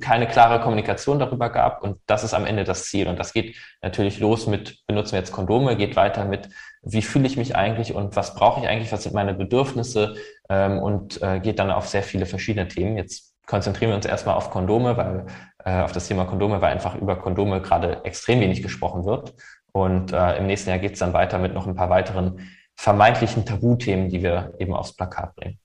keine 0.00 0.28
klare 0.28 0.60
Kommunikation 0.60 1.18
darüber 1.18 1.50
gab 1.50 1.82
und 1.82 1.98
das 2.06 2.22
ist 2.22 2.32
am 2.32 2.46
Ende 2.46 2.62
das 2.62 2.84
Ziel. 2.84 3.08
Und 3.08 3.18
das 3.18 3.32
geht 3.32 3.56
natürlich 3.82 4.20
los 4.20 4.46
mit, 4.46 4.86
benutzen 4.86 5.12
wir 5.12 5.18
jetzt 5.18 5.32
Kondome, 5.32 5.74
geht 5.74 5.96
weiter 5.96 6.24
mit, 6.24 6.48
wie 6.82 7.02
fühle 7.02 7.26
ich 7.26 7.36
mich 7.36 7.56
eigentlich 7.56 7.92
und 7.92 8.14
was 8.14 8.36
brauche 8.36 8.60
ich 8.60 8.68
eigentlich, 8.68 8.92
was 8.92 9.02
sind 9.02 9.14
meine 9.14 9.34
Bedürfnisse 9.34 10.14
ähm, 10.48 10.78
und 10.78 11.20
äh, 11.22 11.40
geht 11.40 11.58
dann 11.58 11.72
auf 11.72 11.88
sehr 11.88 12.04
viele 12.04 12.24
verschiedene 12.24 12.68
Themen. 12.68 12.96
Jetzt 12.96 13.34
konzentrieren 13.46 13.90
wir 13.90 13.96
uns 13.96 14.06
erstmal 14.06 14.36
auf 14.36 14.50
Kondome, 14.50 14.96
weil 14.96 15.26
äh, 15.64 15.82
auf 15.82 15.92
das 15.92 16.08
Thema 16.08 16.24
Kondome, 16.24 16.60
weil 16.60 16.72
einfach 16.72 16.96
über 16.96 17.16
Kondome 17.16 17.60
gerade 17.60 18.04
extrem 18.04 18.40
wenig 18.40 18.62
gesprochen 18.62 19.04
wird. 19.04 19.34
Und 19.72 20.12
äh, 20.12 20.38
im 20.38 20.46
nächsten 20.46 20.70
Jahr 20.70 20.78
geht 20.78 20.94
es 20.94 20.98
dann 20.98 21.12
weiter 21.12 21.38
mit 21.38 21.54
noch 21.54 21.66
ein 21.66 21.74
paar 21.74 21.90
weiteren 21.90 22.48
vermeintlichen 22.76 23.44
Tabuthemen, 23.44 24.08
die 24.08 24.22
wir 24.22 24.54
eben 24.58 24.74
aufs 24.74 24.94
Plakat 24.94 25.36
bringen. 25.36 25.58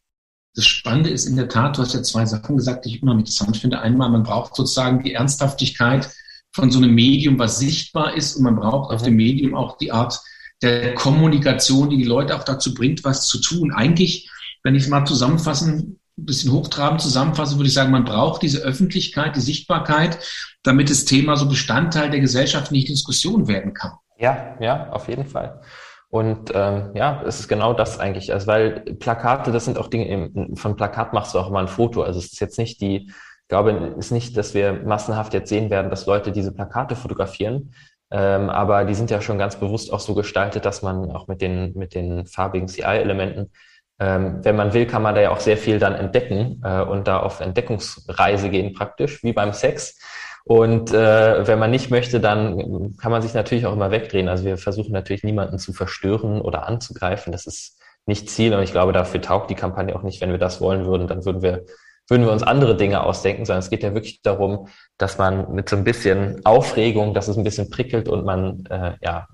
Das 0.53 0.65
Spannende 0.65 1.09
ist 1.09 1.25
in 1.25 1.35
der 1.35 1.49
Tat, 1.49 1.77
du 1.77 1.81
hast 1.81 1.93
ja 1.93 2.03
zwei 2.03 2.25
Sachen 2.25 2.57
gesagt, 2.57 2.85
die 2.85 2.95
ich 2.95 3.03
unheimlich 3.03 3.27
interessant 3.27 3.57
finde. 3.57 3.79
Einmal, 3.79 4.09
man 4.09 4.23
braucht 4.23 4.55
sozusagen 4.55 5.03
die 5.03 5.13
Ernsthaftigkeit 5.13 6.09
von 6.53 6.71
so 6.71 6.77
einem 6.77 6.95
Medium, 6.95 7.37
was 7.37 7.59
sichtbar 7.59 8.15
ist, 8.15 8.35
und 8.35 8.43
man 8.43 8.55
braucht 8.55 8.89
mhm. 8.89 8.95
auf 8.95 9.01
dem 9.01 9.15
Medium 9.15 9.55
auch 9.55 9.77
die 9.77 9.91
Art 9.91 10.21
der 10.61 10.93
Kommunikation, 10.93 11.89
die 11.89 11.97
die 11.97 12.05
Leute 12.05 12.35
auch 12.35 12.43
dazu 12.43 12.73
bringt, 12.73 13.03
was 13.03 13.27
zu 13.27 13.41
tun. 13.41 13.73
Eigentlich, 13.73 14.29
wenn 14.63 14.75
ich 14.75 14.83
es 14.83 14.89
mal 14.89 15.05
zusammenfassen 15.05 15.99
ein 16.17 16.25
bisschen 16.25 16.51
hochtrabend 16.51 17.01
zusammenfassen, 17.01 17.57
würde 17.57 17.67
ich 17.67 17.73
sagen, 17.73 17.91
man 17.91 18.05
braucht 18.05 18.41
diese 18.41 18.61
Öffentlichkeit, 18.61 19.35
die 19.35 19.41
Sichtbarkeit, 19.41 20.19
damit 20.63 20.89
das 20.89 21.05
Thema 21.05 21.35
so 21.35 21.47
Bestandteil 21.47 22.09
der 22.09 22.21
gesellschaftlichen 22.21 22.93
Diskussion 22.93 23.47
werden 23.47 23.73
kann. 23.73 23.91
Ja, 24.17 24.55
ja, 24.59 24.89
auf 24.91 25.09
jeden 25.09 25.25
Fall. 25.25 25.61
Und 26.09 26.51
ähm, 26.53 26.91
ja, 26.93 27.21
es 27.27 27.41
ist 27.41 27.47
genau 27.49 27.73
das 27.73 27.99
eigentlich. 27.99 28.31
Also 28.31 28.47
weil 28.47 28.81
Plakate, 28.99 29.51
das 29.51 29.65
sind 29.65 29.77
auch 29.77 29.87
Dinge, 29.87 30.31
von 30.55 30.77
Plakat 30.77 31.11
machst 31.11 31.33
du 31.33 31.39
auch 31.39 31.49
immer 31.49 31.59
ein 31.59 31.67
Foto. 31.67 32.03
Also 32.03 32.19
es 32.19 32.31
ist 32.31 32.39
jetzt 32.39 32.57
nicht 32.57 32.79
die, 32.79 33.07
ich 33.07 33.47
glaube, 33.49 33.93
es 33.97 34.05
ist 34.05 34.11
nicht, 34.11 34.37
dass 34.37 34.53
wir 34.53 34.73
massenhaft 34.85 35.33
jetzt 35.33 35.49
sehen 35.49 35.69
werden, 35.69 35.89
dass 35.89 36.05
Leute 36.05 36.31
diese 36.31 36.53
Plakate 36.53 36.95
fotografieren. 36.95 37.73
Ähm, 38.11 38.49
aber 38.49 38.85
die 38.85 38.95
sind 38.95 39.11
ja 39.11 39.19
schon 39.19 39.37
ganz 39.37 39.57
bewusst 39.59 39.91
auch 39.91 39.99
so 39.99 40.15
gestaltet, 40.15 40.63
dass 40.63 40.81
man 40.81 41.11
auch 41.11 41.27
mit 41.27 41.41
den, 41.41 41.73
mit 41.75 41.93
den 41.95 42.25
farbigen 42.27 42.69
CI-Elementen 42.69 43.51
ähm, 43.99 44.43
wenn 44.43 44.55
man 44.55 44.73
will, 44.73 44.85
kann 44.85 45.01
man 45.01 45.15
da 45.15 45.21
ja 45.21 45.31
auch 45.31 45.39
sehr 45.39 45.57
viel 45.57 45.79
dann 45.79 45.95
entdecken 45.95 46.61
äh, 46.63 46.81
und 46.81 47.07
da 47.07 47.19
auf 47.19 47.39
Entdeckungsreise 47.39 48.49
gehen 48.49 48.73
praktisch, 48.73 49.23
wie 49.23 49.33
beim 49.33 49.53
Sex. 49.53 49.99
Und 50.43 50.93
äh, 50.93 51.47
wenn 51.47 51.57
man 51.57 51.71
nicht 51.71 51.89
möchte, 51.89 52.19
dann 52.19 52.95
kann 52.97 53.11
man 53.11 53.21
sich 53.21 53.33
natürlich 53.33 53.65
auch 53.65 53.73
immer 53.73 53.91
wegdrehen. 53.91 54.29
Also 54.29 54.45
wir 54.45 54.57
versuchen 54.57 54.91
natürlich 54.91 55.23
niemanden 55.23 55.57
zu 55.57 55.73
verstören 55.73 56.39
oder 56.41 56.67
anzugreifen. 56.67 57.31
Das 57.31 57.47
ist 57.47 57.79
nicht 58.05 58.29
Ziel 58.29 58.53
und 58.53 58.61
ich 58.61 58.71
glaube, 58.71 58.93
dafür 58.93 59.21
taugt 59.21 59.49
die 59.49 59.55
Kampagne 59.55 59.95
auch 59.95 60.03
nicht. 60.03 60.21
Wenn 60.21 60.31
wir 60.31 60.37
das 60.37 60.61
wollen 60.61 60.85
würden, 60.85 61.07
dann 61.07 61.25
würden 61.25 61.41
wir 61.41 61.65
würden 62.07 62.25
wir 62.25 62.31
uns 62.31 62.43
andere 62.43 62.77
Dinge 62.77 63.03
ausdenken, 63.03 63.45
sondern 63.45 63.59
es 63.59 63.69
geht 63.69 63.83
ja 63.83 63.93
wirklich 63.93 64.21
darum, 64.21 64.67
dass 64.97 65.17
man 65.17 65.53
mit 65.53 65.69
so 65.69 65.75
ein 65.75 65.83
bisschen 65.83 66.45
Aufregung, 66.45 67.13
dass 67.13 67.27
es 67.27 67.37
ein 67.37 67.43
bisschen 67.43 67.69
prickelt 67.69 68.07
und 68.07 68.25
man 68.25 68.65
äh, 68.69 68.93
ja 69.01 69.27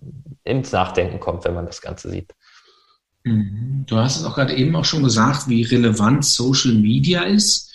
ins 0.43 0.71
Nachdenken 0.71 1.19
kommt, 1.19 1.43
wenn 1.45 1.53
man 1.53 1.65
das 1.65 1.81
Ganze 1.81 2.09
sieht. 2.09 2.33
Mhm. 3.23 3.85
Du 3.87 3.97
hast 3.97 4.17
es 4.17 4.25
auch 4.25 4.35
gerade 4.35 4.55
eben 4.55 4.75
auch 4.75 4.85
schon 4.85 5.03
gesagt, 5.03 5.47
wie 5.47 5.63
relevant 5.63 6.25
Social 6.25 6.73
Media 6.73 7.23
ist. 7.23 7.71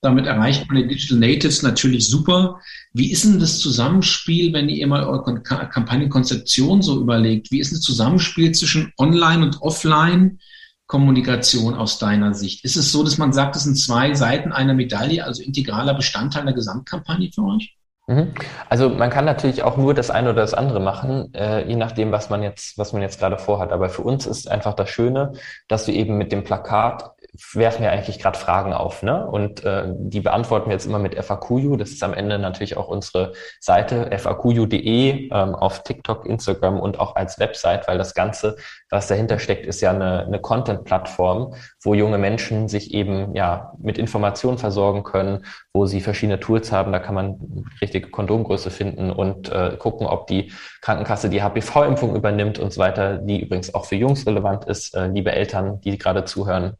Damit 0.00 0.26
erreicht 0.26 0.68
man 0.68 0.76
die 0.76 0.88
Digital 0.88 1.18
Natives 1.18 1.62
natürlich 1.62 2.08
super. 2.08 2.60
Wie 2.92 3.10
ist 3.10 3.24
denn 3.24 3.40
das 3.40 3.58
Zusammenspiel, 3.58 4.52
wenn 4.52 4.68
ihr 4.68 4.86
mal 4.86 5.04
eure 5.04 5.42
Kampagnenkonzeption 5.42 6.82
so 6.82 7.00
überlegt? 7.00 7.50
Wie 7.50 7.58
ist 7.58 7.72
das 7.72 7.80
Zusammenspiel 7.80 8.52
zwischen 8.52 8.92
Online 8.96 9.44
und 9.44 9.60
Offline? 9.60 10.38
Kommunikation 10.86 11.74
aus 11.74 11.98
deiner 11.98 12.32
Sicht? 12.32 12.64
Ist 12.64 12.76
es 12.76 12.92
so, 12.92 13.04
dass 13.04 13.18
man 13.18 13.32
sagt, 13.32 13.56
es 13.56 13.64
sind 13.64 13.76
zwei 13.76 14.14
Seiten 14.14 14.52
einer 14.52 14.72
Medaille, 14.72 15.24
also 15.24 15.42
integraler 15.42 15.94
Bestandteil 15.94 16.44
der 16.44 16.54
Gesamtkampagne 16.54 17.30
für 17.32 17.42
euch? 17.42 17.77
Mhm. 18.08 18.32
Also 18.70 18.88
man 18.88 19.10
kann 19.10 19.26
natürlich 19.26 19.62
auch 19.62 19.76
nur 19.76 19.92
das 19.92 20.10
eine 20.10 20.30
oder 20.30 20.40
das 20.40 20.54
andere 20.54 20.80
machen, 20.80 21.32
äh, 21.34 21.64
je 21.68 21.76
nachdem, 21.76 22.10
was 22.10 22.30
man 22.30 22.42
jetzt, 22.42 22.78
was 22.78 22.94
man 22.94 23.02
jetzt 23.02 23.20
gerade 23.20 23.36
vorhat. 23.36 23.70
Aber 23.70 23.90
für 23.90 24.02
uns 24.02 24.26
ist 24.26 24.50
einfach 24.50 24.72
das 24.72 24.88
Schöne, 24.88 25.32
dass 25.68 25.86
wir 25.86 25.94
eben 25.94 26.16
mit 26.16 26.32
dem 26.32 26.42
Plakat 26.42 27.10
werfen 27.52 27.82
wir 27.82 27.92
eigentlich 27.92 28.18
gerade 28.18 28.38
Fragen 28.38 28.72
auf, 28.72 29.02
ne? 29.02 29.26
Und 29.26 29.64
äh, 29.64 29.84
die 29.86 30.20
beantworten 30.20 30.70
wir 30.70 30.72
jetzt 30.72 30.86
immer 30.86 30.98
mit 30.98 31.22
FAQU. 31.22 31.76
Das 31.76 31.90
ist 31.90 32.02
am 32.02 32.14
Ende 32.14 32.38
natürlich 32.38 32.76
auch 32.76 32.88
unsere 32.88 33.32
Seite 33.60 34.10
faqu.de 34.18 35.28
ähm, 35.30 35.54
auf 35.54 35.82
TikTok, 35.82 36.26
Instagram 36.26 36.80
und 36.80 36.98
auch 36.98 37.14
als 37.14 37.38
Website, 37.38 37.86
weil 37.86 37.98
das 37.98 38.14
Ganze, 38.14 38.56
was 38.90 39.06
dahinter 39.06 39.38
steckt, 39.38 39.66
ist 39.66 39.80
ja 39.80 39.90
eine, 39.90 40.24
eine 40.26 40.40
Content-Plattform, 40.40 41.54
wo 41.82 41.94
junge 41.94 42.18
Menschen 42.18 42.68
sich 42.68 42.94
eben 42.94 43.34
ja 43.34 43.72
mit 43.78 43.98
Informationen 43.98 44.58
versorgen 44.58 45.02
können, 45.02 45.44
wo 45.72 45.86
sie 45.86 46.00
verschiedene 46.00 46.40
Tools 46.40 46.72
haben. 46.72 46.92
Da 46.92 46.98
kann 46.98 47.14
man 47.14 47.66
richtige 47.80 48.08
Kondomgröße 48.10 48.70
finden 48.70 49.10
und 49.10 49.50
äh, 49.50 49.76
gucken, 49.78 50.06
ob 50.06 50.26
die 50.26 50.52
Krankenkasse 50.80 51.28
die 51.28 51.42
HPV-Impfung 51.42 52.16
übernimmt 52.16 52.58
und 52.58 52.72
so 52.72 52.80
weiter, 52.80 53.18
die 53.18 53.40
übrigens 53.40 53.74
auch 53.74 53.84
für 53.84 53.96
Jungs 53.96 54.26
relevant 54.26 54.64
ist, 54.64 54.94
äh, 54.94 55.06
liebe 55.06 55.32
Eltern, 55.32 55.80
die 55.82 55.98
gerade 55.98 56.24
zuhören. 56.24 56.74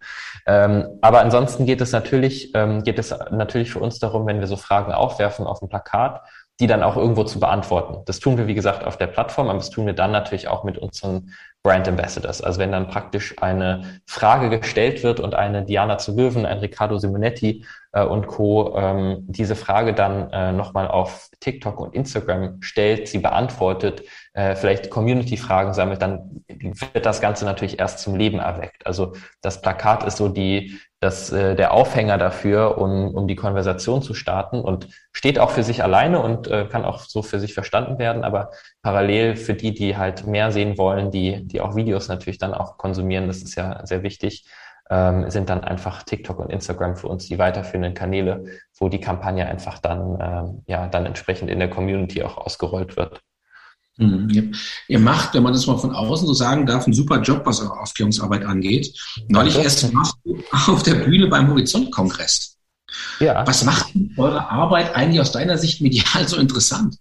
Ähm, 0.47 0.99
aber 1.03 1.21
ansonsten 1.21 1.67
geht 1.67 1.81
es 1.81 1.93
natürlich, 1.93 2.55
ähm, 2.55 2.83
geht 2.83 2.99
es 2.99 3.15
natürlich 3.31 3.71
für 3.71 3.81
uns 3.81 3.99
darum, 3.99 4.27
wenn 4.27 4.41
wir 4.41 4.47
so 4.47 4.57
Fragen 4.57 4.93
aufwerfen 4.93 5.47
auf 5.47 5.59
dem 5.59 5.69
Plakat, 5.69 6.23
die 6.61 6.67
dann 6.67 6.83
auch 6.83 6.97
irgendwo 6.97 7.25
zu 7.25 7.39
beantworten. 7.39 8.03
Das 8.07 8.19
tun 8.19 8.37
wir, 8.37 8.47
wie 8.47 8.55
gesagt, 8.55 8.85
auf 8.85 8.97
der 8.97 9.07
Plattform, 9.07 9.49
aber 9.49 9.59
das 9.59 9.71
tun 9.71 9.87
wir 9.87 9.93
dann 9.93 10.11
natürlich 10.11 10.49
auch 10.49 10.65
mit 10.65 10.77
unseren 10.77 11.33
Brand 11.69 11.87
Ambassadors. 11.87 12.41
Also 12.41 12.61
wenn 12.61 12.73
dann 12.73 12.89
praktisch 12.89 13.35
eine 13.43 14.01
Frage 14.07 14.49
gestellt 14.49 15.03
wird 15.03 15.21
und 15.21 15.35
eine 15.35 15.67
Diana 15.67 15.99
zu 15.99 16.17
Löwen, 16.17 16.47
ein 16.47 16.61
Riccardo 16.61 16.97
Simonetti 16.97 17.67
äh, 17.93 18.03
und 18.03 18.27
Co. 18.27 18.75
Ähm, 18.75 19.19
diese 19.27 19.55
Frage 19.55 19.93
dann 19.93 20.31
äh, 20.31 20.53
nochmal 20.53 20.89
auf 20.89 21.29
TikTok 21.41 21.79
und 21.79 21.95
Instagram 21.95 22.63
stellt, 22.63 23.07
sie 23.07 23.19
beantwortet, 23.19 24.05
äh, 24.39 24.55
vielleicht 24.55 24.89
Community-Fragen 24.89 25.75
sammelt, 25.75 26.01
dann 26.01 26.45
wird 26.49 27.05
das 27.05 27.21
Ganze 27.21 27.45
natürlich 27.45 27.81
erst 27.81 27.99
zum 27.99 28.15
Leben 28.15 28.39
erweckt. 28.39 28.87
Also 28.87 29.15
das 29.41 29.61
Plakat 29.61 30.05
ist 30.05 30.17
so 30.17 30.29
die, 30.29 30.79
das, 31.01 31.33
äh, 31.33 31.57
der 31.57 31.73
Aufhänger 31.73 32.19
dafür, 32.19 32.79
um, 32.79 33.17
um 33.17 33.27
die 33.27 33.35
Konversation 33.35 34.01
zu 34.01 34.15
starten 34.15 34.61
und 34.61 34.87
steht 35.13 35.41
auch 35.41 35.51
für 35.51 35.65
sich 35.65 35.83
alleine 35.83 36.23
und 36.23 36.47
äh, 36.47 36.67
kann 36.67 36.85
auch 36.85 37.01
so 37.01 37.23
für 37.23 37.41
sich 37.41 37.53
verstanden 37.53 37.99
werden, 37.99 38.23
aber 38.23 38.51
parallel 38.81 39.35
für 39.35 39.55
die, 39.55 39.75
die 39.75 39.97
halt 39.97 40.25
mehr 40.25 40.53
sehen 40.53 40.79
wollen, 40.79 41.11
die, 41.11 41.45
die 41.45 41.61
auch 41.61 41.75
Videos 41.75 42.07
natürlich 42.07 42.39
dann 42.39 42.55
auch 42.55 42.79
konsumieren, 42.79 43.27
das 43.27 43.39
ist 43.39 43.57
ja 43.57 43.85
sehr 43.87 44.05
wichtig, 44.05 44.47
ähm, 44.89 45.29
sind 45.31 45.51
dann 45.51 45.65
einfach 45.65 46.05
TikTok 46.05 46.39
und 46.39 46.51
Instagram 46.51 46.95
für 46.95 47.09
uns 47.09 47.27
die 47.27 47.41
weiterführenden 47.41 47.95
Kanäle, 47.95 48.45
wo 48.79 48.89
die 48.89 49.01
Kampagne 49.01 49.47
einfach 49.47 49.81
dann, 49.81 50.17
ähm, 50.21 50.63
ja, 50.69 50.87
dann 50.87 51.07
entsprechend 51.07 51.51
in 51.51 51.59
der 51.59 51.71
Community 51.71 52.23
auch 52.23 52.39
ausgerollt 52.39 52.97
wird. 52.97 53.21
Mhm. 53.99 54.55
Ihr 54.87 54.99
macht, 55.01 55.35
wenn 55.35 55.43
man 55.43 55.53
das 55.53 55.67
mal 55.67 55.77
von 55.77 55.93
außen 55.93 56.27
so 56.27 56.33
sagen 56.33 56.67
darf, 56.67 56.85
einen 56.85 56.95
super 56.95 57.21
Job, 57.21 57.43
was 57.45 57.61
eure 57.61 57.79
Aufklärungsarbeit 57.81 58.45
angeht. 58.45 58.97
Neulich 59.29 59.59
erst 59.59 59.91
auf 60.69 60.83
der 60.85 60.95
Bühne 60.95 61.27
beim 61.27 61.49
Horizontkongress. 61.49 62.57
Ja. 63.21 63.47
Was 63.47 63.65
macht 63.65 63.93
eure 64.17 64.51
Arbeit 64.51 64.95
eigentlich 64.95 65.21
aus 65.21 65.33
deiner 65.33 65.59
Sicht 65.59 65.81
medial 65.81 66.27
so 66.27 66.37
interessant? 66.37 66.97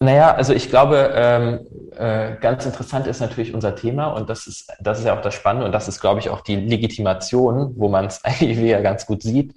Naja, 0.00 0.32
also 0.32 0.52
ich 0.52 0.68
glaube, 0.68 1.10
ähm, 1.14 1.66
äh, 1.96 2.36
ganz 2.40 2.64
interessant 2.64 3.08
ist 3.08 3.20
natürlich 3.20 3.52
unser 3.52 3.74
Thema 3.74 4.06
und 4.08 4.30
das 4.30 4.46
ist, 4.46 4.70
das 4.78 5.00
ist 5.00 5.06
ja 5.06 5.18
auch 5.18 5.22
das 5.22 5.34
Spannende 5.34 5.66
und 5.66 5.72
das 5.72 5.88
ist, 5.88 6.00
glaube 6.00 6.20
ich, 6.20 6.30
auch 6.30 6.42
die 6.42 6.54
Legitimation, 6.54 7.74
wo 7.76 7.88
man 7.88 8.06
es 8.06 8.22
eigentlich 8.24 8.58
wieder 8.58 8.80
ganz 8.80 9.06
gut 9.06 9.22
sieht. 9.22 9.54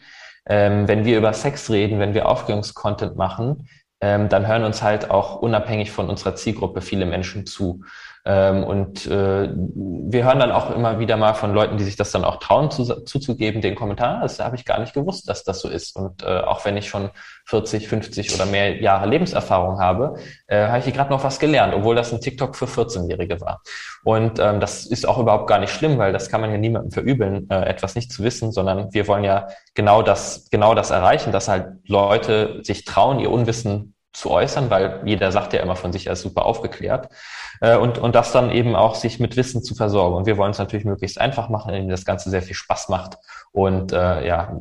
Ähm, 0.48 0.88
wenn 0.88 1.06
wir 1.06 1.20
über 1.20 1.34
Sex 1.34 1.70
reden, 1.70 2.00
wenn 2.00 2.16
wir 2.16 2.28
Aufklärungskontent 2.28 3.16
machen, 3.16 3.68
dann 4.02 4.48
hören 4.48 4.64
uns 4.64 4.82
halt 4.82 5.12
auch 5.12 5.36
unabhängig 5.36 5.92
von 5.92 6.10
unserer 6.10 6.36
Zielgruppe 6.36 6.82
viele 6.82 7.06
Menschen 7.06 7.46
zu. 7.46 7.84
Ähm, 8.24 8.64
und 8.64 9.08
äh, 9.08 9.50
wir 9.52 10.24
hören 10.24 10.40
dann 10.40 10.52
auch 10.52 10.70
immer 10.70 11.00
wieder 11.00 11.18
mal 11.18 11.34
von 11.34 11.54
Leuten, 11.54 11.78
die 11.78 11.84
sich 11.84 11.96
das 11.96 12.12
dann 12.12 12.24
auch 12.24 12.38
trauen 12.38 12.70
zu, 12.70 12.84
zuzugeben, 13.04 13.62
den 13.62 13.76
Kommentar, 13.76 14.22
das 14.22 14.40
habe 14.40 14.56
ich 14.56 14.66
gar 14.66 14.80
nicht 14.80 14.94
gewusst, 14.94 15.28
dass 15.28 15.44
das 15.44 15.60
so 15.60 15.70
ist. 15.70 15.96
Und 15.96 16.24
äh, 16.24 16.42
auch 16.42 16.64
wenn 16.66 16.78
ich 16.78 16.88
schon 16.88 17.10
40, 17.46 17.88
50 17.88 18.36
oder 18.36 18.46
mehr 18.46 18.80
Jahre 18.80 19.08
Lebenserfahrung 19.08 19.80
habe, 19.80 20.16
äh, 20.48 20.68
habe 20.68 20.80
ich 20.80 20.84
hier 20.84 20.94
gerade 20.94 21.10
noch 21.10 21.24
was 21.24 21.40
gelernt, 21.40 21.74
obwohl 21.74 21.96
das 21.96 22.14
ein 22.14 22.22
TikTok 22.22 22.56
für 22.56 22.66
14-Jährige 22.66 23.42
war. 23.42 23.62
Und 24.04 24.40
ähm, 24.40 24.60
das 24.60 24.86
ist 24.86 25.08
auch 25.08 25.18
überhaupt 25.18 25.48
gar 25.48 25.60
nicht 25.60 25.74
schlimm, 25.74 25.98
weil 25.98 26.14
das 26.14 26.30
kann 26.30 26.42
man 26.42 26.52
ja 26.52 26.58
niemandem 26.58 26.92
verübeln, 26.92 27.50
äh, 27.50 27.66
etwas 27.66 27.96
nicht 27.96 28.12
zu 28.12 28.24
wissen, 28.24 28.52
sondern 28.52 28.94
wir 28.94 29.08
wollen 29.08 29.24
ja 29.24 29.48
genau 29.74 30.04
das, 30.04 30.48
genau 30.52 30.76
das 30.76 30.92
erreichen, 30.92 31.32
dass 31.32 31.48
halt 31.48 31.68
Leute 31.88 32.60
sich 32.64 32.86
trauen, 32.86 33.20
ihr 33.20 33.32
Unwissen 33.32 33.96
zu 34.14 34.30
äußern, 34.30 34.70
weil 34.70 35.02
jeder 35.06 35.32
sagt 35.32 35.54
ja 35.54 35.62
immer 35.62 35.76
von 35.76 35.94
sich, 35.94 36.08
er 36.08 36.14
ist 36.14 36.22
super 36.22 36.46
aufgeklärt. 36.46 37.10
Äh, 37.62 37.78
und, 37.78 37.98
und 37.98 38.16
das 38.16 38.32
dann 38.32 38.52
eben 38.52 38.76
auch 38.76 38.96
sich 38.96 39.20
mit 39.20 39.38
Wissen 39.38 39.64
zu 39.64 39.76
versorgen. 39.76 40.16
Und 40.16 40.26
wir 40.26 40.38
wollen 40.38 40.52
es 40.52 40.58
natürlich 40.58 40.86
möglichst 40.86 41.22
einfach 41.22 41.48
machen, 41.50 41.74
indem 41.74 41.90
das 41.90 42.06
Ganze 42.06 42.30
sehr 42.30 42.42
viel 42.42 42.56
Spaß 42.56 42.90
macht 42.90 43.18
und 43.54 43.92
äh, 43.92 44.26
ja, 44.26 44.58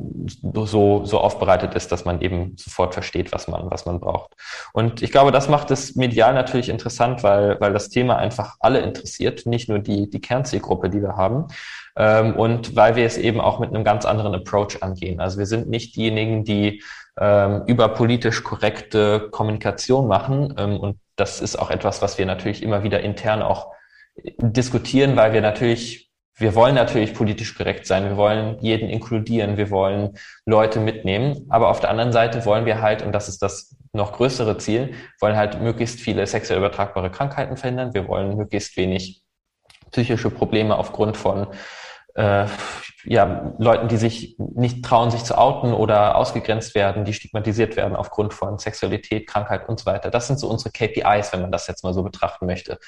so, 0.63 1.05
so 1.05 1.19
aufbereitet 1.19 1.75
ist, 1.75 1.91
dass 1.91 2.05
man 2.05 2.21
eben 2.21 2.55
sofort 2.57 2.93
versteht, 2.93 3.31
was 3.31 3.47
man, 3.47 3.71
was 3.71 3.85
man 3.85 3.99
braucht. 3.99 4.33
Und 4.73 5.01
ich 5.01 5.11
glaube, 5.11 5.31
das 5.31 5.49
macht 5.49 5.71
es 5.71 5.95
medial 5.95 6.33
natürlich 6.33 6.69
interessant, 6.69 7.23
weil, 7.23 7.59
weil 7.59 7.73
das 7.73 7.89
Thema 7.89 8.17
einfach 8.17 8.57
alle 8.59 8.79
interessiert, 8.79 9.45
nicht 9.45 9.69
nur 9.69 9.79
die, 9.79 10.09
die 10.09 10.21
Kernzielgruppe, 10.21 10.89
die 10.89 11.01
wir 11.01 11.15
haben. 11.15 11.47
Ähm, 11.95 12.35
und 12.35 12.75
weil 12.75 12.95
wir 12.95 13.05
es 13.05 13.17
eben 13.17 13.41
auch 13.41 13.59
mit 13.59 13.69
einem 13.69 13.83
ganz 13.83 14.05
anderen 14.05 14.33
Approach 14.35 14.81
angehen. 14.81 15.19
Also 15.19 15.39
wir 15.39 15.45
sind 15.45 15.69
nicht 15.69 15.95
diejenigen, 15.95 16.43
die 16.43 16.83
ähm, 17.21 17.63
über 17.67 17.89
politisch 17.89 18.43
korrekte 18.43 19.29
Kommunikation 19.29 20.07
machen. 20.07 20.55
Ähm, 20.57 20.79
und 20.79 20.97
das 21.15 21.39
ist 21.39 21.55
auch 21.55 21.69
etwas, 21.69 22.01
was 22.01 22.17
wir 22.17 22.25
natürlich 22.25 22.63
immer 22.63 22.81
wieder 22.81 23.01
intern 23.01 23.43
auch 23.43 23.71
diskutieren, 24.39 25.15
weil 25.15 25.31
wir 25.31 25.41
natürlich, 25.41 26.09
wir 26.35 26.55
wollen 26.55 26.73
natürlich 26.73 27.13
politisch 27.13 27.55
korrekt 27.55 27.85
sein, 27.85 28.05
wir 28.05 28.17
wollen 28.17 28.57
jeden 28.59 28.89
inkludieren, 28.89 29.55
wir 29.55 29.69
wollen 29.69 30.17
Leute 30.47 30.79
mitnehmen. 30.79 31.45
Aber 31.49 31.69
auf 31.69 31.79
der 31.79 31.91
anderen 31.91 32.11
Seite 32.11 32.43
wollen 32.45 32.65
wir 32.65 32.81
halt, 32.81 33.03
und 33.03 33.11
das 33.11 33.29
ist 33.29 33.43
das 33.43 33.75
noch 33.93 34.13
größere 34.13 34.57
Ziel, 34.57 34.95
wollen 35.19 35.35
halt 35.37 35.61
möglichst 35.61 35.99
viele 35.99 36.25
sexuell 36.25 36.57
übertragbare 36.57 37.11
Krankheiten 37.11 37.55
verhindern. 37.55 37.93
Wir 37.93 38.07
wollen 38.07 38.35
möglichst 38.35 38.75
wenig 38.77 39.21
psychische 39.91 40.31
Probleme 40.31 40.75
aufgrund 40.75 41.17
von 41.17 41.47
äh, 42.15 42.45
ja, 43.03 43.53
Leuten, 43.57 43.87
die 43.87 43.97
sich 43.97 44.35
nicht 44.37 44.85
trauen, 44.85 45.11
sich 45.11 45.23
zu 45.23 45.37
outen 45.37 45.73
oder 45.73 46.15
ausgegrenzt 46.15 46.75
werden, 46.75 47.05
die 47.05 47.13
stigmatisiert 47.13 47.75
werden 47.75 47.95
aufgrund 47.95 48.33
von 48.33 48.59
Sexualität, 48.59 49.27
Krankheit 49.27 49.67
und 49.67 49.79
so 49.79 49.85
weiter. 49.85 50.11
Das 50.11 50.27
sind 50.27 50.39
so 50.39 50.47
unsere 50.49 50.71
KPIs, 50.71 51.33
wenn 51.33 51.41
man 51.41 51.51
das 51.51 51.67
jetzt 51.67 51.83
mal 51.83 51.93
so 51.93 52.03
betrachten 52.03 52.45
möchte. 52.45 52.79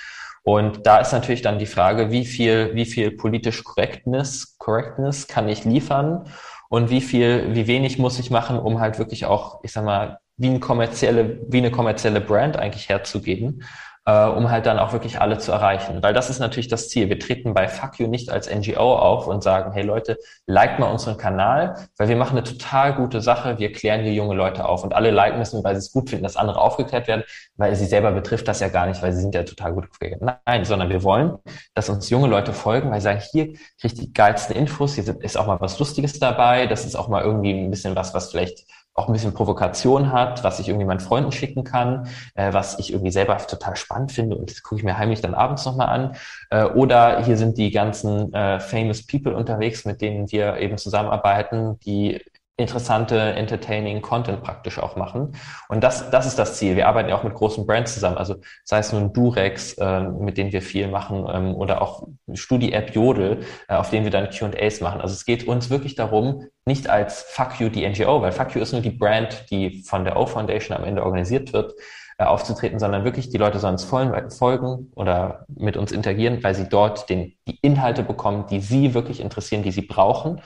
Und 0.44 0.86
da 0.86 0.98
ist 0.98 1.14
natürlich 1.14 1.42
dann 1.42 1.58
die 1.58 1.66
Frage, 1.66 2.12
wie 2.12 2.26
viel, 2.26 2.76
wie 2.76 2.86
viel 2.86 3.12
politisch 3.12 3.64
Correctness, 3.64 4.58
Correctness 4.58 5.28
kann 5.28 5.48
ich 5.48 5.64
liefern 5.64 6.28
und 6.70 6.90
wie 6.90 7.02
viel, 7.02 7.56
wie 7.56 7.68
wenig 7.68 7.98
muss 7.98 8.20
ich 8.20 8.30
machen, 8.30 8.60
um 8.60 8.80
halt 8.80 9.00
wirklich 9.00 9.26
auch, 9.26 9.64
ich 9.64 9.72
sag 9.72 9.86
mal, 9.86 10.20
wie 10.36 10.50
eine 10.50 10.60
kommerzielle, 10.60 11.40
wie 11.48 11.60
eine 11.60 11.72
kommerzielle 11.72 12.20
Brand 12.20 12.58
eigentlich 12.58 12.90
herzugeben 12.90 13.64
äh, 14.06 14.26
um 14.26 14.52
halt 14.52 14.66
dann 14.66 14.80
auch 14.80 14.92
wirklich 14.92 15.22
alle 15.22 15.38
zu 15.38 15.52
erreichen. 15.52 16.04
Weil 16.04 16.13
das 16.13 16.30
ist 16.30 16.39
natürlich 16.39 16.68
das 16.68 16.89
Ziel. 16.89 17.10
Wir 17.10 17.20
treten 17.20 17.54
bei 17.54 17.68
Fuck 17.68 18.00
You 18.00 18.08
nicht 18.08 18.30
als 18.30 18.54
NGO 18.54 18.98
auf 18.98 19.28
und 19.28 19.44
sagen, 19.44 19.72
hey 19.72 19.84
Leute, 19.84 20.18
liked 20.46 20.80
mal 20.80 20.92
unseren 20.92 21.18
Kanal, 21.18 21.76
weil 21.98 22.10
wir 22.10 22.16
machen 22.16 22.38
eine 22.38 22.44
total 22.44 22.96
gute 22.96 23.22
Sache. 23.22 23.60
Wir 23.60 23.72
klären 23.72 24.02
hier 24.02 24.13
junge 24.13 24.36
Leute 24.36 24.66
auf 24.66 24.84
und 24.84 24.94
alle 24.94 25.12
liken 25.12 25.39
müssen, 25.39 25.63
weil 25.63 25.76
sie 25.76 25.80
es 25.80 25.92
gut 25.92 26.10
finden, 26.10 26.24
dass 26.24 26.36
andere 26.36 26.60
aufgeklärt 26.60 27.08
werden, 27.08 27.24
weil 27.56 27.76
sie 27.76 27.86
selber 27.86 28.12
betrifft 28.12 28.48
das 28.48 28.60
ja 28.60 28.68
gar 28.68 28.88
nicht, 28.88 29.02
weil 29.02 29.13
sie 29.13 29.22
sind 29.22 29.36
ja 29.36 29.44
total 29.44 29.74
gut 29.74 29.89
aufgeklärt. 29.89 30.22
Nein, 30.46 30.66
sondern 30.66 30.89
wir 30.89 31.04
wollen, 31.04 31.38
dass 31.74 31.89
uns 31.89 32.10
junge 32.10 32.28
Leute 32.28 32.54
folgen, 32.54 32.92
weil 32.92 33.00
sie 33.00 33.06
sagen, 33.06 33.22
hier 33.32 33.54
kriegt 33.80 33.98
die 34.00 34.12
geilsten 34.12 34.56
Infos, 34.56 34.96
hier 34.96 35.04
ist 35.22 35.38
auch 35.38 35.48
mal 35.48 35.62
was 35.62 35.80
Lustiges 35.80 36.20
dabei, 36.20 36.68
das 36.68 36.86
ist 36.86 36.96
auch 36.96 37.08
mal 37.08 37.24
irgendwie 37.24 37.52
ein 37.52 37.70
bisschen 37.70 37.96
was, 37.96 38.13
was 38.13 38.32
vielleicht 38.32 38.66
auch 38.93 39.08
ein 39.08 39.13
bisschen 39.13 39.34
Provokation 39.34 40.12
hat, 40.12 40.43
was 40.43 40.60
ich 40.60 40.67
irgendwie 40.67 40.86
meinen 40.86 40.99
Freunden 40.99 41.32
schicken 41.32 41.63
kann, 41.63 42.08
äh, 42.36 42.53
was 42.53 42.77
ich 42.79 42.91
irgendwie 42.91 43.12
selber 43.12 43.38
total 43.38 43.75
spannend 43.75 44.12
finde 44.12 44.36
und 44.36 44.51
das 44.51 44.62
gucke 44.62 44.79
ich 44.79 44.84
mir 44.84 44.97
heimlich 44.97 45.21
dann 45.21 45.34
abends 45.34 45.65
nochmal 45.65 45.89
an. 45.89 46.15
Äh, 46.49 46.65
oder 46.65 47.23
hier 47.23 47.38
sind 47.38 47.58
die 47.58 47.71
ganzen 47.71 48.34
äh, 48.34 48.60
famous 48.60 49.06
people 49.06 49.36
unterwegs, 49.36 49.86
mit 49.86 50.01
denen 50.01 50.32
wir 50.32 50.58
eben 50.58 50.77
zusammenarbeiten, 50.77 51.79
die 51.79 52.21
interessante, 52.56 53.20
entertaining 53.20 54.02
Content 54.02 54.44
praktisch 54.44 54.78
auch 54.78 54.96
machen. 54.96 55.36
Und 55.70 55.84
das, 55.84 56.12
das 56.12 56.28
ist 56.28 56.38
das 56.38 56.58
Ziel. 56.58 56.76
Wir 56.76 56.88
arbeiten 56.88 57.10
ja 57.10 57.16
auch 57.16 57.24
mit 57.24 57.34
großen 57.34 57.66
Brands 57.66 57.96
zusammen, 57.96 58.18
also 58.18 58.36
sei 58.63 58.78
es 58.78 58.94
nun 58.94 59.12
Durex, 59.12 59.74
äh, 59.74 60.02
mit 60.02 60.38
denen 60.38 60.52
wir 60.52 60.62
viel 60.62 60.88
machen, 60.88 61.28
ähm, 61.34 61.56
oder 61.56 61.82
auch 61.82 62.08
Studi-App 62.32 62.94
Jodel, 62.94 63.44
äh, 63.68 63.76
auf 63.76 63.89
denen 63.89 64.04
wir 64.04 64.12
dann 64.12 64.30
Q&As 64.30 64.82
machen. 64.82 65.02
Also 65.02 65.13
es 65.13 65.26
geht 65.26 65.48
uns 65.48 65.72
wirklich 65.72 65.96
darum, 65.96 66.46
nicht 66.66 66.89
als 66.89 67.24
Fuck 67.24 67.60
You 67.60 67.70
die 67.70 67.89
NGO, 67.89 68.22
weil 68.22 68.32
Fuck 68.32 68.54
You 68.56 68.62
ist 68.62 68.72
nur 68.72 68.82
die 68.82 68.92
Brand, 68.92 69.50
die 69.50 69.82
von 69.84 70.06
der 70.06 70.16
O 70.16 70.28
Foundation 70.28 70.78
am 70.78 70.84
Ende 70.84 71.04
organisiert 71.04 71.54
wird, 71.54 71.74
äh, 72.20 72.26
aufzutreten, 72.26 72.78
sondern 72.78 73.04
wirklich 73.04 73.32
die 73.32 73.39
Leute 73.39 73.58
sollen 73.58 73.74
uns 73.74 74.36
folgen 74.38 74.92
oder 74.94 75.48
mit 75.48 75.76
uns 75.76 75.92
interagieren, 75.92 76.44
weil 76.44 76.54
sie 76.54 76.70
dort 76.70 77.10
den, 77.10 77.34
die 77.48 77.58
Inhalte 77.63 78.04
bekommen, 78.04 78.46
die 78.46 78.60
sie 78.60 78.94
wirklich 78.94 79.22
interessieren, 79.22 79.63
die 79.63 79.72
sie 79.72 79.82
brauchen 79.82 80.39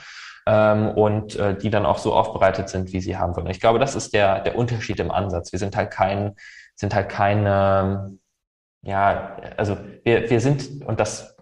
ähm, 0.48 0.88
und 0.88 1.36
äh, 1.36 1.56
die 1.56 1.68
dann 1.68 1.84
auch 1.84 1.98
so 1.98 2.14
aufbereitet 2.14 2.70
sind, 2.70 2.92
wie 2.94 3.02
sie 3.02 3.18
haben 3.18 3.36
wollen. 3.36 3.48
Ich 3.48 3.60
glaube, 3.60 3.78
das 3.78 3.94
ist 3.94 4.14
der, 4.14 4.40
der 4.40 4.56
Unterschied 4.56 4.98
im 4.98 5.10
Ansatz. 5.10 5.52
Wir 5.52 5.58
sind 5.58 5.76
halt 5.76 5.90
kein, 5.90 6.36
sind 6.74 6.94
halt 6.94 7.10
keine, 7.10 8.16
ja, 8.82 9.36
also 9.58 9.76
wir, 10.04 10.30
wir 10.30 10.40
sind, 10.40 10.82
und 10.86 11.00
das 11.00 11.36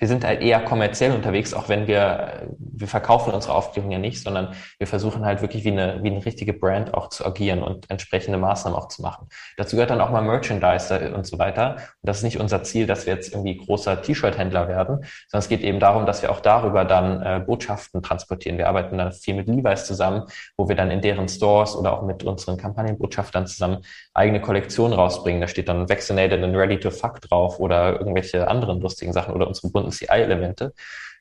wir 0.00 0.08
sind 0.08 0.24
halt 0.24 0.40
eher 0.40 0.60
kommerziell 0.60 1.12
unterwegs, 1.12 1.52
auch 1.52 1.68
wenn 1.68 1.86
wir, 1.86 2.48
wir 2.58 2.88
verkaufen 2.88 3.34
unsere 3.34 3.54
Aufklärung 3.54 3.90
ja 3.90 3.98
nicht, 3.98 4.22
sondern 4.22 4.54
wir 4.78 4.86
versuchen 4.86 5.26
halt 5.26 5.42
wirklich 5.42 5.64
wie 5.64 5.72
eine, 5.72 6.02
wie 6.02 6.10
eine 6.10 6.24
richtige 6.24 6.54
Brand 6.54 6.94
auch 6.94 7.10
zu 7.10 7.24
agieren 7.26 7.62
und 7.62 7.88
entsprechende 7.90 8.38
Maßnahmen 8.38 8.78
auch 8.78 8.88
zu 8.88 9.02
machen. 9.02 9.28
Dazu 9.58 9.76
gehört 9.76 9.90
dann 9.90 10.00
auch 10.00 10.10
mal 10.10 10.22
Merchandise 10.22 11.12
und 11.14 11.26
so 11.26 11.38
weiter. 11.38 11.74
Und 11.74 12.08
das 12.08 12.18
ist 12.18 12.22
nicht 12.22 12.40
unser 12.40 12.62
Ziel, 12.62 12.86
dass 12.86 13.04
wir 13.04 13.14
jetzt 13.14 13.34
irgendwie 13.34 13.58
großer 13.58 14.00
T-Shirt-Händler 14.00 14.68
werden, 14.68 15.04
sondern 15.28 15.42
es 15.42 15.48
geht 15.48 15.60
eben 15.60 15.80
darum, 15.80 16.06
dass 16.06 16.22
wir 16.22 16.30
auch 16.30 16.40
darüber 16.40 16.86
dann 16.86 17.22
äh, 17.22 17.40
Botschaften 17.44 18.02
transportieren. 18.02 18.56
Wir 18.56 18.68
arbeiten 18.68 18.96
dann 18.96 19.12
viel 19.12 19.34
mit 19.34 19.48
Levi's 19.48 19.84
zusammen, 19.84 20.22
wo 20.56 20.66
wir 20.66 20.76
dann 20.76 20.90
in 20.90 21.02
deren 21.02 21.28
Stores 21.28 21.76
oder 21.76 21.92
auch 21.92 22.02
mit 22.02 22.24
unseren 22.24 22.56
Kampagnenbotschaftern 22.56 23.46
zusammen 23.46 23.82
eigene 24.14 24.40
Kollektionen 24.40 24.98
rausbringen. 24.98 25.42
Da 25.42 25.48
steht 25.48 25.68
dann 25.68 25.90
Vaccinated 25.90 26.42
and 26.42 26.56
Ready 26.56 26.80
to 26.80 26.90
Fuck 26.90 27.20
drauf 27.20 27.60
oder 27.60 28.00
irgendwelche 28.00 28.48
anderen 28.48 28.80
lustigen 28.80 29.12
Sachen 29.12 29.34
oder 29.34 29.46
unsere 29.46 29.70
bunten 29.70 29.89
CI-Elemente. 29.90 30.72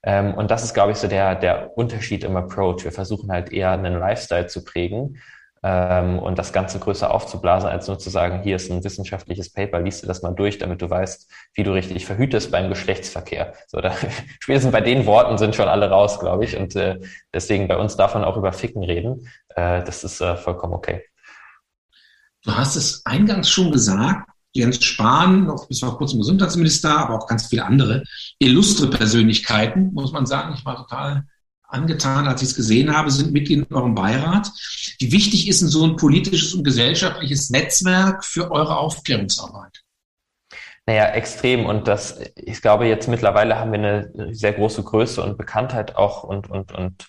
Ähm, 0.03 0.33
und 0.33 0.51
das 0.51 0.63
ist, 0.63 0.73
glaube 0.73 0.91
ich, 0.91 0.97
so 0.97 1.07
der, 1.07 1.35
der 1.35 1.77
Unterschied 1.77 2.23
im 2.23 2.35
Approach. 2.37 2.83
Wir 2.83 2.91
versuchen 2.91 3.31
halt 3.31 3.51
eher 3.51 3.71
einen 3.71 3.99
Lifestyle 3.99 4.47
zu 4.47 4.63
prägen 4.63 5.19
ähm, 5.61 6.19
und 6.19 6.39
das 6.39 6.53
Ganze 6.53 6.79
größer 6.79 7.11
aufzublasen, 7.13 7.69
als 7.69 7.87
nur 7.87 7.99
zu 7.99 8.09
sagen, 8.09 8.41
hier 8.43 8.55
ist 8.55 8.71
ein 8.71 8.83
wissenschaftliches 8.83 9.51
Paper, 9.51 9.81
liest 9.81 10.03
du 10.03 10.07
das 10.07 10.21
mal 10.21 10.31
durch, 10.31 10.57
damit 10.57 10.81
du 10.81 10.89
weißt, 10.89 11.29
wie 11.53 11.63
du 11.63 11.73
richtig 11.73 12.05
verhütest 12.05 12.51
beim 12.51 12.69
Geschlechtsverkehr. 12.69 13.53
So, 13.67 13.81
da, 13.81 13.93
spätestens 14.39 14.71
bei 14.71 14.81
den 14.81 15.05
Worten 15.05 15.37
sind 15.37 15.55
schon 15.55 15.67
alle 15.67 15.89
raus, 15.89 16.19
glaube 16.19 16.45
ich. 16.45 16.55
Und 16.55 16.75
äh, 16.75 16.99
deswegen 17.33 17.67
bei 17.67 17.77
uns 17.77 17.97
man 17.97 18.23
auch 18.23 18.37
über 18.37 18.53
Ficken 18.53 18.83
reden. 18.83 19.27
Äh, 19.49 19.83
das 19.83 20.03
ist 20.03 20.21
äh, 20.21 20.37
vollkommen 20.37 20.73
okay. 20.73 21.03
Du 22.43 22.55
hast 22.55 22.77
es 22.77 23.05
eingangs 23.05 23.49
schon 23.49 23.71
gesagt, 23.71 24.29
Jens 24.53 24.83
Spahn, 24.83 25.45
noch 25.45 25.67
bis 25.67 25.79
vor 25.79 25.97
kurzem 25.97 26.19
Gesundheitsminister, 26.19 26.97
aber 26.97 27.15
auch 27.15 27.27
ganz 27.27 27.47
viele 27.47 27.65
andere 27.65 28.03
illustre 28.39 28.87
Persönlichkeiten, 28.87 29.93
muss 29.93 30.11
man 30.11 30.25
sagen. 30.25 30.55
Ich 30.57 30.65
war 30.65 30.75
total 30.75 31.25
angetan, 31.63 32.27
als 32.27 32.41
ich 32.41 32.49
es 32.49 32.55
gesehen 32.55 32.95
habe, 32.95 33.11
sind 33.11 33.31
Mitglied 33.31 33.59
in 33.69 33.75
eurem 33.75 33.93
Beirat. 33.93 34.51
Wie 34.99 35.11
wichtig 35.11 35.47
ist 35.47 35.61
denn 35.61 35.69
so 35.69 35.85
ein 35.85 35.95
politisches 35.95 36.53
und 36.53 36.63
gesellschaftliches 36.63 37.51
Netzwerk 37.51 38.25
für 38.25 38.51
eure 38.51 38.77
Aufklärungsarbeit? 38.77 39.83
Naja, 40.87 41.05
extrem. 41.09 41.67
Und 41.67 41.87
das, 41.87 42.19
ich 42.35 42.61
glaube, 42.63 42.87
jetzt 42.87 43.07
mittlerweile 43.07 43.59
haben 43.59 43.71
wir 43.71 43.79
eine 43.79 44.33
sehr 44.33 44.53
große 44.53 44.81
Größe 44.81 45.21
und 45.21 45.37
Bekanntheit 45.37 45.95
auch 45.95 46.23
und, 46.23 46.49
und, 46.49 46.71
und 46.71 47.07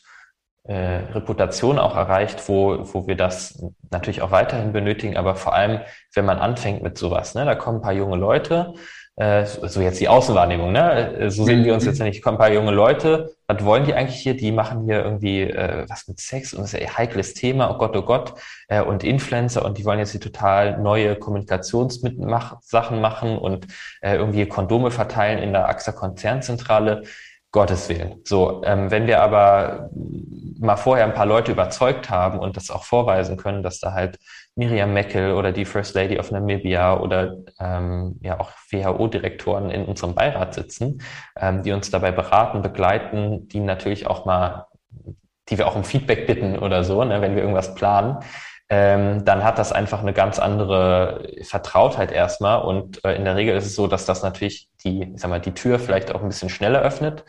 Reputation 0.74 1.78
auch 1.78 1.96
erreicht, 1.96 2.48
wo, 2.48 2.78
wo 2.92 3.06
wir 3.06 3.16
das 3.16 3.62
natürlich 3.90 4.22
auch 4.22 4.30
weiterhin 4.30 4.72
benötigen, 4.72 5.16
aber 5.16 5.34
vor 5.34 5.54
allem, 5.54 5.80
wenn 6.14 6.24
man 6.24 6.38
anfängt 6.38 6.82
mit 6.82 6.96
sowas, 6.96 7.34
ne, 7.34 7.44
da 7.44 7.54
kommen 7.54 7.78
ein 7.78 7.82
paar 7.82 7.92
junge 7.92 8.16
Leute, 8.16 8.74
äh, 9.16 9.44
so 9.44 9.82
jetzt 9.82 10.00
die 10.00 10.08
Außenwahrnehmung, 10.08 10.72
ne? 10.72 11.14
Äh, 11.14 11.30
so 11.30 11.44
sehen 11.44 11.64
wir 11.64 11.74
uns 11.74 11.84
jetzt 11.84 12.00
nicht, 12.00 12.22
kommen 12.22 12.36
ein 12.36 12.40
paar 12.40 12.52
junge 12.52 12.70
Leute, 12.70 13.34
was 13.48 13.62
wollen 13.64 13.84
die 13.84 13.92
eigentlich 13.92 14.20
hier? 14.20 14.34
Die 14.34 14.50
machen 14.50 14.84
hier 14.84 15.04
irgendwie 15.04 15.42
äh, 15.42 15.84
was 15.88 16.08
mit 16.08 16.20
Sex 16.20 16.54
und 16.54 16.62
das 16.62 16.72
ist 16.72 16.80
ein 16.80 16.96
heikles 16.96 17.34
Thema, 17.34 17.70
oh 17.70 17.76
Gott, 17.76 17.94
oh 17.96 18.02
Gott, 18.02 18.34
äh, 18.68 18.80
und 18.80 19.04
Influencer 19.04 19.64
und 19.64 19.76
die 19.76 19.84
wollen 19.84 19.98
jetzt 19.98 20.12
hier 20.12 20.20
total 20.20 20.78
neue 20.78 21.16
Kommunikationssachen 21.16 23.00
machen 23.00 23.36
und 23.36 23.66
äh, 24.00 24.14
irgendwie 24.14 24.46
Kondome 24.46 24.90
verteilen 24.90 25.38
in 25.38 25.52
der 25.52 25.68
AXA 25.68 25.92
Konzernzentrale. 25.92 27.02
Gottes 27.52 27.88
Willen. 27.88 28.20
So, 28.24 28.62
ähm, 28.64 28.90
wenn 28.90 29.06
wir 29.08 29.20
aber 29.20 29.90
mal 30.60 30.76
vorher 30.76 31.04
ein 31.04 31.14
paar 31.14 31.26
Leute 31.26 31.50
überzeugt 31.52 32.08
haben 32.08 32.38
und 32.38 32.56
das 32.56 32.70
auch 32.70 32.84
vorweisen 32.84 33.36
können, 33.36 33.62
dass 33.62 33.80
da 33.80 33.92
halt 33.92 34.18
Miriam 34.54 34.92
Meckel 34.92 35.32
oder 35.32 35.50
die 35.50 35.64
First 35.64 35.94
Lady 35.94 36.18
of 36.18 36.30
Namibia 36.30 36.98
oder 36.98 37.36
ähm, 37.58 38.18
ja 38.22 38.38
auch 38.38 38.52
WHO-Direktoren 38.70 39.70
in 39.70 39.84
unserem 39.84 40.14
Beirat 40.14 40.54
sitzen, 40.54 41.02
ähm, 41.40 41.62
die 41.62 41.72
uns 41.72 41.90
dabei 41.90 42.12
beraten, 42.12 42.62
begleiten, 42.62 43.48
die 43.48 43.60
natürlich 43.60 44.06
auch 44.06 44.26
mal, 44.26 44.66
die 45.48 45.58
wir 45.58 45.66
auch 45.66 45.76
um 45.76 45.82
Feedback 45.82 46.26
bitten 46.28 46.58
oder 46.58 46.84
so, 46.84 47.02
ne, 47.02 47.20
wenn 47.20 47.34
wir 47.34 47.42
irgendwas 47.42 47.74
planen, 47.74 48.18
ähm, 48.72 49.24
dann 49.24 49.42
hat 49.42 49.58
das 49.58 49.72
einfach 49.72 50.00
eine 50.00 50.12
ganz 50.12 50.38
andere 50.38 51.28
Vertrautheit 51.42 52.12
erstmal. 52.12 52.62
Und 52.62 53.04
äh, 53.04 53.16
in 53.16 53.24
der 53.24 53.34
Regel 53.34 53.56
ist 53.56 53.66
es 53.66 53.74
so, 53.74 53.88
dass 53.88 54.06
das 54.06 54.22
natürlich 54.22 54.68
die, 54.84 55.12
ich 55.12 55.20
sag 55.20 55.28
mal, 55.28 55.40
die 55.40 55.54
Tür 55.54 55.80
vielleicht 55.80 56.14
auch 56.14 56.22
ein 56.22 56.28
bisschen 56.28 56.48
schneller 56.48 56.80
öffnet. 56.80 57.24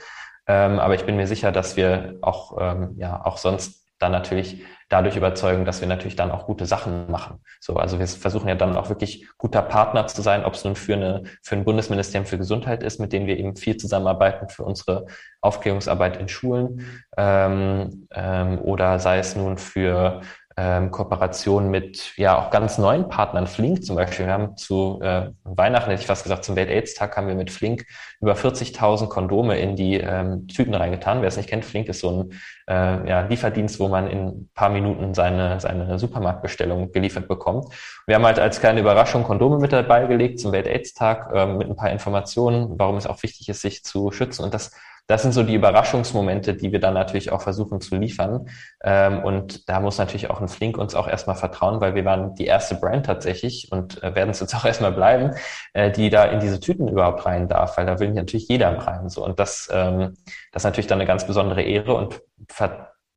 Ähm, 0.46 0.80
aber 0.80 0.94
ich 0.94 1.06
bin 1.06 1.16
mir 1.16 1.26
sicher, 1.26 1.52
dass 1.52 1.76
wir 1.76 2.20
auch, 2.22 2.58
ähm, 2.60 2.96
ja, 2.98 3.26
auch 3.26 3.38
sonst 3.38 3.82
dann 3.98 4.12
natürlich 4.12 4.64
dadurch 4.90 5.16
überzeugen, 5.16 5.64
dass 5.64 5.80
wir 5.80 5.88
natürlich 5.88 6.16
dann 6.16 6.32
auch 6.32 6.46
gute 6.46 6.66
Sachen 6.66 7.10
machen. 7.10 7.40
So, 7.60 7.76
also 7.76 7.98
wir 7.98 8.08
versuchen 8.08 8.48
ja 8.48 8.56
dann 8.56 8.76
auch 8.76 8.90
wirklich 8.90 9.28
guter 9.38 9.62
Partner 9.62 10.06
zu 10.08 10.22
sein, 10.22 10.44
ob 10.44 10.56
es 10.56 10.64
nun 10.66 10.76
für 10.76 10.94
eine 10.94 11.24
für 11.42 11.56
ein 11.56 11.64
Bundesministerium 11.64 12.26
für 12.26 12.38
Gesundheit 12.38 12.84
ist, 12.84 13.00
mit 13.00 13.14
dem 13.14 13.26
wir 13.26 13.38
eben 13.38 13.56
viel 13.56 13.78
zusammenarbeiten 13.78 14.50
für 14.50 14.64
unsere 14.64 15.06
Aufklärungsarbeit 15.40 16.18
in 16.18 16.28
Schulen, 16.28 17.04
ähm, 17.16 18.08
ähm, 18.14 18.60
oder 18.60 19.00
sei 19.00 19.20
es 19.20 19.36
nun 19.36 19.58
für 19.58 20.22
ähm, 20.58 20.92
Kooperation 20.92 21.70
mit 21.70 22.18
ja 22.18 22.38
auch 22.38 22.50
ganz 22.50 22.78
neuen 22.78 23.08
Partnern. 23.08 23.48
Flink 23.48 23.84
zum 23.86 23.96
Beispiel. 23.96 24.26
Wir 24.26 24.34
haben 24.34 24.58
zu 24.58 25.00
äh, 25.02 25.30
Weihnachten, 25.44 25.90
hätte 25.90 26.02
ich 26.02 26.08
fast 26.08 26.24
gesagt, 26.24 26.44
zum 26.44 26.56
Welt-Aids-Tag 26.56 27.16
haben 27.16 27.28
wir 27.28 27.36
mit 27.36 27.52
Flink 27.52 27.86
über 28.20 28.34
40.000 28.34 29.08
Kondome 29.08 29.58
in 29.60 29.76
die 29.76 29.96
ähm, 29.96 30.48
Tüten 30.48 30.74
reingetan. 30.74 31.22
Wer 31.22 31.30
es 31.30 31.38
nicht 31.38 31.50
kennt, 31.50 31.66
Flink 31.66 31.88
ist 31.88 32.02
so 32.02 32.24
ein 32.24 32.32
äh, 32.68 33.10
ja, 33.10 33.22
Lieferdienst, 33.22 33.80
wo 33.80 33.88
man 33.88 34.08
in 34.08 34.28
ein 34.28 34.50
paar 34.54 34.70
Minuten 34.70 35.14
seine, 35.14 35.60
seine 35.60 35.98
Supermarktbestellung 35.98 36.92
geliefert 36.92 37.28
bekommt. 37.28 37.74
Wir 38.06 38.16
haben 38.16 38.26
halt 38.26 38.40
als 38.40 38.60
kleine 38.60 38.82
Überraschung 38.82 39.24
Kondome 39.24 39.58
mit 39.58 39.72
dabei 39.72 40.06
gelegt 40.06 40.40
zum 40.40 40.52
Welt-Aids-Tag 40.52 41.32
äh, 41.34 41.46
mit 41.46 41.70
ein 41.70 41.76
paar 41.76 41.92
Informationen, 41.92 42.78
warum 42.78 42.98
es 42.98 43.08
auch 43.08 43.24
wichtig 43.24 43.50
ist, 43.50 43.62
sich 43.62 43.84
zu 43.84 44.12
schützen. 44.12 44.44
Und 44.44 44.54
das 44.54 44.72
das 45.12 45.24
sind 45.24 45.34
so 45.34 45.44
die 45.44 45.56
Überraschungsmomente, 45.56 46.54
die 46.54 46.72
wir 46.72 46.80
dann 46.80 46.94
natürlich 46.94 47.34
auch 47.34 47.42
versuchen 47.42 47.82
zu 47.82 47.98
liefern. 47.98 48.48
Ähm, 48.82 49.22
und 49.24 49.68
da 49.68 49.82
muss 49.82 49.98
natürlich 49.98 50.30
auch 50.30 50.40
ein 50.40 50.48
Flink 50.48 50.78
uns 50.78 50.96
auch 50.96 51.08
erstmal 51.08 51.36
vertrauen, 51.36 51.82
weil 51.82 51.96
wir 51.96 52.06
waren 52.06 52.34
die 52.36 52.46
erste 52.46 52.76
Brand 52.76 53.06
tatsächlich 53.08 53.68
und 53.72 54.02
äh, 54.02 54.16
werden 54.16 54.30
es 54.30 54.40
jetzt 54.40 54.56
auch 54.56 54.64
erstmal 54.72 54.94
bleiben, 54.94 55.36
äh, 55.74 55.92
die 55.92 56.10
da 56.10 56.24
in 56.24 56.40
diese 56.40 56.62
Tüten 56.62 56.88
überhaupt 56.88 57.26
rein 57.26 57.50
darf, 57.50 57.78
weil 57.78 57.86
da 57.86 58.00
will 58.00 58.12
natürlich 58.12 58.48
jeder 58.48 58.78
rein. 58.78 59.10
So. 59.10 59.26
Und 59.26 59.38
das, 59.38 59.70
ähm, 59.74 60.16
das 60.54 60.62
ist 60.62 60.66
natürlich 60.66 60.88
dann 60.88 61.00
eine 61.00 61.08
ganz 61.08 61.28
besondere 61.28 61.62
Ehre 61.62 61.94
und 61.94 62.22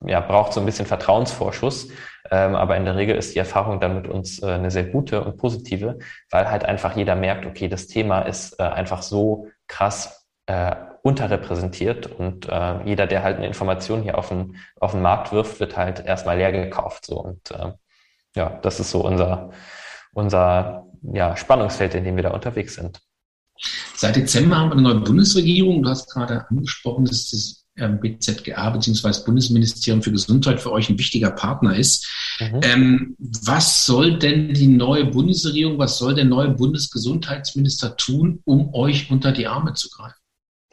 ja, 0.05 0.21
braucht 0.21 0.53
so 0.53 0.61
ein 0.61 0.67
bisschen 0.67 0.87
Vertrauensvorschuss. 0.87 1.89
Ähm, 2.31 2.57
aber 2.57 2.77
in 2.77 2.85
der 2.85 2.97
Regel 2.97 3.15
ist 3.15 3.37
die 3.37 3.39
Erfahrung 3.39 3.79
dann 3.79 3.95
mit 3.95 4.09
uns 4.09 4.43
äh, 4.43 4.47
eine 4.47 4.73
sehr 4.73 4.85
gute 4.85 5.23
und 5.23 5.37
positive, 5.37 5.99
weil 6.31 6.51
halt 6.51 6.65
einfach 6.65 6.97
jeder 6.97 7.15
merkt, 7.15 7.47
okay, 7.47 7.69
das 7.69 7.87
Thema 7.87 8.23
ist 8.23 8.59
einfach 8.59 9.03
so 9.03 9.47
krass 9.69 10.24
äh, 10.47 10.75
unterrepräsentiert 11.03 12.07
und 12.07 12.49
äh, 12.49 12.83
jeder, 12.85 13.07
der 13.07 13.23
halt 13.23 13.37
eine 13.37 13.47
Information 13.47 14.03
hier 14.03 14.17
auf 14.17 14.29
den, 14.29 14.57
auf 14.81 14.93
den 14.93 15.03
Markt 15.03 15.33
wirft, 15.33 15.61
wird 15.61 15.77
halt 15.77 16.05
erstmal 16.05 16.39
leer 16.39 16.53
gekauft. 16.53 17.07
So. 17.07 17.21
Und 17.21 17.51
äh, 17.51 17.73
ja, 18.37 18.59
das 18.63 18.81
ist 18.81 18.91
so 18.91 19.05
unser, 19.05 19.51
unser 20.13 20.87
ja, 21.03 21.37
Spannungsfeld, 21.37 21.95
in 21.95 22.05
dem 22.05 22.17
wir 22.17 22.23
da 22.23 22.31
unterwegs 22.31 22.75
sind. 22.75 23.01
Seit 23.95 24.17
Dezember 24.17 24.57
haben 24.57 24.71
wir 24.71 24.73
eine 24.73 24.83
neue 24.83 25.01
Bundesregierung. 25.01 25.83
Du 25.83 25.91
hast 25.91 26.11
gerade 26.11 26.47
angesprochen, 26.49 27.05
dass 27.05 27.31
das 27.31 27.65
ähm, 27.77 28.01
BZGA 28.01 28.71
bzw. 28.71 29.25
Bundesministerium 29.25 30.03
für 30.03 30.13
Gesundheit 30.13 30.61
für 30.61 30.73
euch 30.73 30.89
ein 30.89 30.99
wichtiger 30.99 31.31
Partner 31.31 31.77
ist. 31.77 32.09
Mhm. 32.41 32.61
Ähm, 32.63 33.17
was 33.19 33.85
soll 33.85 34.19
denn 34.19 34.55
die 34.55 34.69
neue 34.69 35.07
Bundesregierung, 35.07 35.79
was 35.79 35.99
soll 35.99 36.15
der 36.15 36.25
neue 36.25 36.51
Bundesgesundheitsminister 36.51 37.97
tun, 37.97 38.41
um 38.45 38.73
euch 38.75 39.11
unter 39.11 39.33
die 39.33 39.47
Arme 39.47 39.75
zu 39.75 39.89
greifen? 39.91 40.24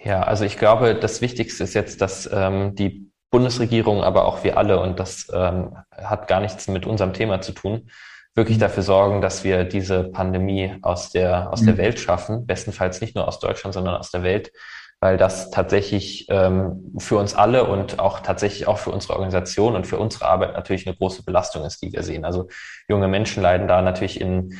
Ja, 0.03 0.23
also 0.23 0.45
ich 0.45 0.57
glaube, 0.57 0.95
das 0.95 1.21
Wichtigste 1.21 1.63
ist 1.63 1.73
jetzt, 1.73 2.01
dass 2.01 2.29
ähm, 2.31 2.75
die 2.75 3.11
Bundesregierung, 3.29 4.03
aber 4.03 4.25
auch 4.25 4.43
wir 4.43 4.57
alle, 4.57 4.79
und 4.79 4.99
das 4.99 5.27
ähm, 5.33 5.77
hat 5.91 6.27
gar 6.27 6.41
nichts 6.41 6.67
mit 6.67 6.85
unserem 6.85 7.13
Thema 7.13 7.41
zu 7.41 7.53
tun, 7.53 7.89
wirklich 8.35 8.57
mhm. 8.57 8.61
dafür 8.61 8.83
sorgen, 8.83 9.21
dass 9.21 9.43
wir 9.43 9.63
diese 9.63 10.05
Pandemie 10.05 10.75
aus 10.81 11.11
der, 11.11 11.51
aus 11.51 11.61
mhm. 11.61 11.67
der 11.67 11.77
Welt 11.77 11.99
schaffen, 11.99 12.45
bestenfalls 12.45 13.01
nicht 13.01 13.15
nur 13.15 13.27
aus 13.27 13.39
Deutschland, 13.39 13.73
sondern 13.73 13.95
aus 13.95 14.11
der 14.11 14.23
Welt, 14.23 14.51
weil 14.99 15.17
das 15.17 15.49
tatsächlich 15.49 16.27
ähm, 16.29 16.93
für 16.97 17.17
uns 17.17 17.33
alle 17.33 17.65
und 17.65 17.99
auch 17.99 18.19
tatsächlich 18.19 18.67
auch 18.67 18.77
für 18.77 18.91
unsere 18.91 19.13
Organisation 19.13 19.75
und 19.75 19.87
für 19.87 19.97
unsere 19.97 20.25
Arbeit 20.25 20.53
natürlich 20.53 20.85
eine 20.87 20.95
große 20.95 21.23
Belastung 21.23 21.63
ist, 21.63 21.81
die 21.81 21.91
wir 21.91 22.03
sehen. 22.03 22.25
Also 22.25 22.49
junge 22.87 23.07
Menschen 23.07 23.41
leiden 23.41 23.67
da 23.67 23.81
natürlich 23.81 24.21
in, 24.21 24.57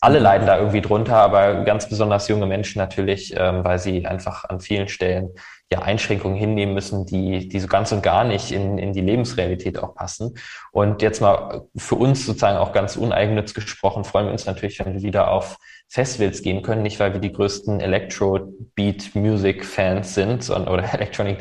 alle 0.00 0.18
leiden 0.18 0.46
da 0.46 0.56
irgendwie 0.56 0.80
drunter, 0.80 1.16
aber 1.16 1.64
ganz 1.64 1.86
besonders 1.88 2.28
junge 2.28 2.46
Menschen 2.46 2.78
natürlich, 2.78 3.34
ähm, 3.36 3.64
weil 3.64 3.78
sie 3.78 4.06
einfach 4.06 4.44
an 4.44 4.60
vielen 4.60 4.88
Stellen 4.88 5.34
ja 5.70 5.82
Einschränkungen 5.82 6.36
hinnehmen 6.36 6.72
müssen, 6.74 7.06
die, 7.06 7.48
die 7.48 7.60
so 7.60 7.68
ganz 7.68 7.92
und 7.92 8.02
gar 8.02 8.24
nicht 8.24 8.50
in, 8.50 8.76
in 8.78 8.92
die 8.92 9.02
Lebensrealität 9.02 9.78
auch 9.78 9.94
passen. 9.94 10.34
Und 10.72 11.00
jetzt 11.02 11.20
mal 11.20 11.68
für 11.76 11.94
uns 11.96 12.24
sozusagen 12.26 12.56
auch 12.56 12.72
ganz 12.72 12.96
uneigennütz 12.96 13.54
gesprochen, 13.54 14.02
freuen 14.04 14.26
wir 14.26 14.32
uns 14.32 14.46
natürlich, 14.46 14.80
wenn 14.80 14.94
wir 14.94 15.02
wieder 15.02 15.30
auf 15.30 15.58
Festivals 15.88 16.42
gehen 16.42 16.62
können, 16.62 16.82
nicht 16.82 16.98
weil 16.98 17.12
wir 17.12 17.20
die 17.20 17.32
größten 17.32 17.78
Electro-Beat-Music-Fans 17.80 20.14
sind 20.14 20.42
sondern, 20.42 20.72
oder 20.72 20.82
Electronic 20.94 21.38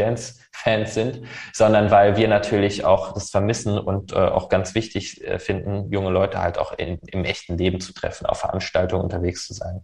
Dance-Fans 0.59 0.93
sind, 0.93 1.21
sondern 1.53 1.91
weil 1.91 2.17
wir 2.17 2.27
natürlich 2.27 2.85
auch 2.85 3.13
das 3.13 3.29
vermissen 3.29 3.77
und 3.77 4.13
äh, 4.13 4.15
auch 4.15 4.49
ganz 4.49 4.75
wichtig 4.75 5.25
äh, 5.25 5.39
finden, 5.39 5.91
junge 5.91 6.09
Leute 6.09 6.41
halt 6.41 6.57
auch 6.57 6.73
in, 6.77 6.99
im 7.07 7.25
echten 7.25 7.57
Leben 7.57 7.79
zu 7.79 7.93
treffen, 7.93 8.25
auf 8.25 8.39
Veranstaltungen 8.39 9.03
unterwegs 9.03 9.47
zu 9.47 9.53
sein. 9.53 9.81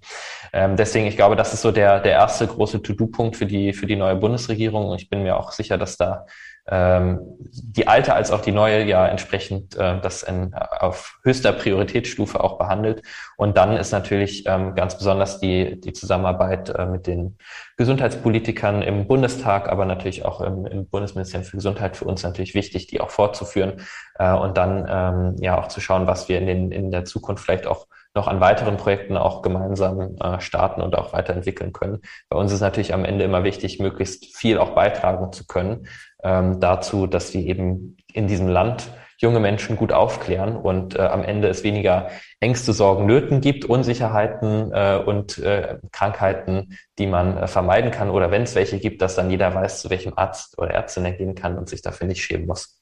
Ähm, 0.53 0.75
deswegen, 0.75 1.05
ich 1.07 1.15
glaube, 1.15 1.35
das 1.35 1.53
ist 1.53 1.61
so 1.61 1.71
der, 1.71 1.99
der 1.99 2.13
erste 2.13 2.47
große 2.47 2.81
To-Do-Punkt 2.81 3.35
für 3.35 3.45
die, 3.45 3.73
für 3.73 3.85
die 3.87 3.95
neue 3.95 4.15
Bundesregierung 4.15 4.87
und 4.87 5.01
ich 5.01 5.09
bin 5.09 5.23
mir 5.23 5.37
auch 5.37 5.51
sicher, 5.51 5.77
dass 5.77 5.97
da 5.97 6.25
ähm, 6.67 7.19
die 7.51 7.87
alte 7.87 8.13
als 8.15 8.31
auch 8.31 8.41
die 8.41 8.51
neue 8.51 8.83
ja 8.85 9.07
entsprechend 9.07 9.75
äh, 9.75 9.99
das 10.01 10.23
in, 10.23 10.53
auf 10.53 11.19
höchster 11.23 11.53
Prioritätsstufe 11.53 12.43
auch 12.43 12.57
behandelt. 12.57 13.03
Und 13.37 13.57
dann 13.57 13.77
ist 13.77 13.91
natürlich 13.91 14.45
ähm, 14.47 14.73
ganz 14.73 14.97
besonders 14.97 15.39
die, 15.39 15.79
die 15.79 15.93
Zusammenarbeit 15.93 16.69
äh, 16.69 16.85
mit 16.87 17.05
den 17.05 17.37
Gesundheitspolitikern 17.77 18.81
im 18.81 19.07
Bundestag, 19.07 19.69
aber 19.69 19.85
natürlich 19.85 20.25
auch 20.25 20.41
im, 20.41 20.65
im 20.65 20.87
Bundesministerium 20.87 21.45
für 21.45 21.57
Gesundheit 21.57 21.97
für 21.97 22.05
uns 22.05 22.23
natürlich 22.23 22.55
wichtig, 22.55 22.87
die 22.87 22.99
auch 22.99 23.11
fortzuführen 23.11 23.81
äh, 24.17 24.33
und 24.33 24.57
dann 24.57 24.85
ähm, 24.89 25.35
ja 25.39 25.59
auch 25.59 25.67
zu 25.67 25.81
schauen, 25.81 26.07
was 26.07 26.29
wir 26.29 26.39
in, 26.39 26.47
den, 26.47 26.71
in 26.71 26.89
der 26.89 27.05
Zukunft 27.05 27.43
vielleicht 27.43 27.67
auch 27.67 27.85
noch 28.15 28.27
an 28.27 28.39
weiteren 28.39 28.77
Projekten 28.77 29.17
auch 29.17 29.41
gemeinsam 29.41 30.15
äh, 30.21 30.39
starten 30.39 30.81
und 30.81 30.95
auch 30.95 31.13
weiterentwickeln 31.13 31.73
können. 31.73 32.01
Bei 32.29 32.37
uns 32.37 32.51
ist 32.51 32.61
natürlich 32.61 32.93
am 32.93 33.03
Ende 33.03 33.25
immer 33.25 33.43
wichtig, 33.43 33.79
möglichst 33.79 34.37
viel 34.37 34.57
auch 34.57 34.69
beitragen 34.69 35.33
zu 35.33 35.45
können 35.45 35.87
ähm, 36.25 36.59
dazu, 36.59 37.07
dass 37.07 37.33
wir 37.33 37.41
eben 37.41 37.97
in 38.11 38.27
diesem 38.27 38.47
Land 38.47 38.89
junge 39.17 39.39
Menschen 39.39 39.77
gut 39.77 39.91
aufklären 39.91 40.57
und 40.57 40.95
äh, 40.95 41.01
am 41.01 41.23
Ende 41.23 41.47
es 41.47 41.63
weniger 41.63 42.09
Ängste, 42.39 42.73
Sorgen, 42.73 43.05
Nöten 43.05 43.39
gibt, 43.39 43.63
Unsicherheiten 43.63 44.71
äh, 44.73 45.01
und 45.05 45.37
äh, 45.37 45.77
Krankheiten, 45.91 46.77
die 46.99 47.07
man 47.07 47.37
äh, 47.37 47.47
vermeiden 47.47 47.91
kann 47.91 48.09
oder 48.09 48.31
wenn 48.31 48.41
es 48.41 48.55
welche 48.55 48.79
gibt, 48.79 49.01
dass 49.01 49.15
dann 49.15 49.29
jeder 49.29 49.53
weiß, 49.53 49.81
zu 49.81 49.89
welchem 49.89 50.13
Arzt 50.17 50.57
oder 50.57 50.71
Ärztin 50.71 51.05
er 51.05 51.13
gehen 51.13 51.35
kann 51.35 51.57
und 51.57 51.69
sich 51.69 51.81
dafür 51.81 52.07
nicht 52.07 52.23
schämen 52.23 52.47
muss. 52.47 52.81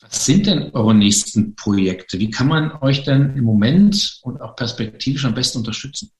Was 0.00 0.24
sind 0.24 0.46
denn 0.46 0.70
eure 0.72 0.94
nächsten 0.94 1.54
Projekte? 1.54 2.18
Wie 2.18 2.30
kann 2.30 2.48
man 2.48 2.72
euch 2.80 3.04
denn 3.04 3.36
im 3.36 3.44
Moment 3.44 4.20
und 4.22 4.40
auch 4.40 4.56
perspektivisch 4.56 5.24
am 5.24 5.34
besten 5.34 5.58
unterstützen? 5.58 6.10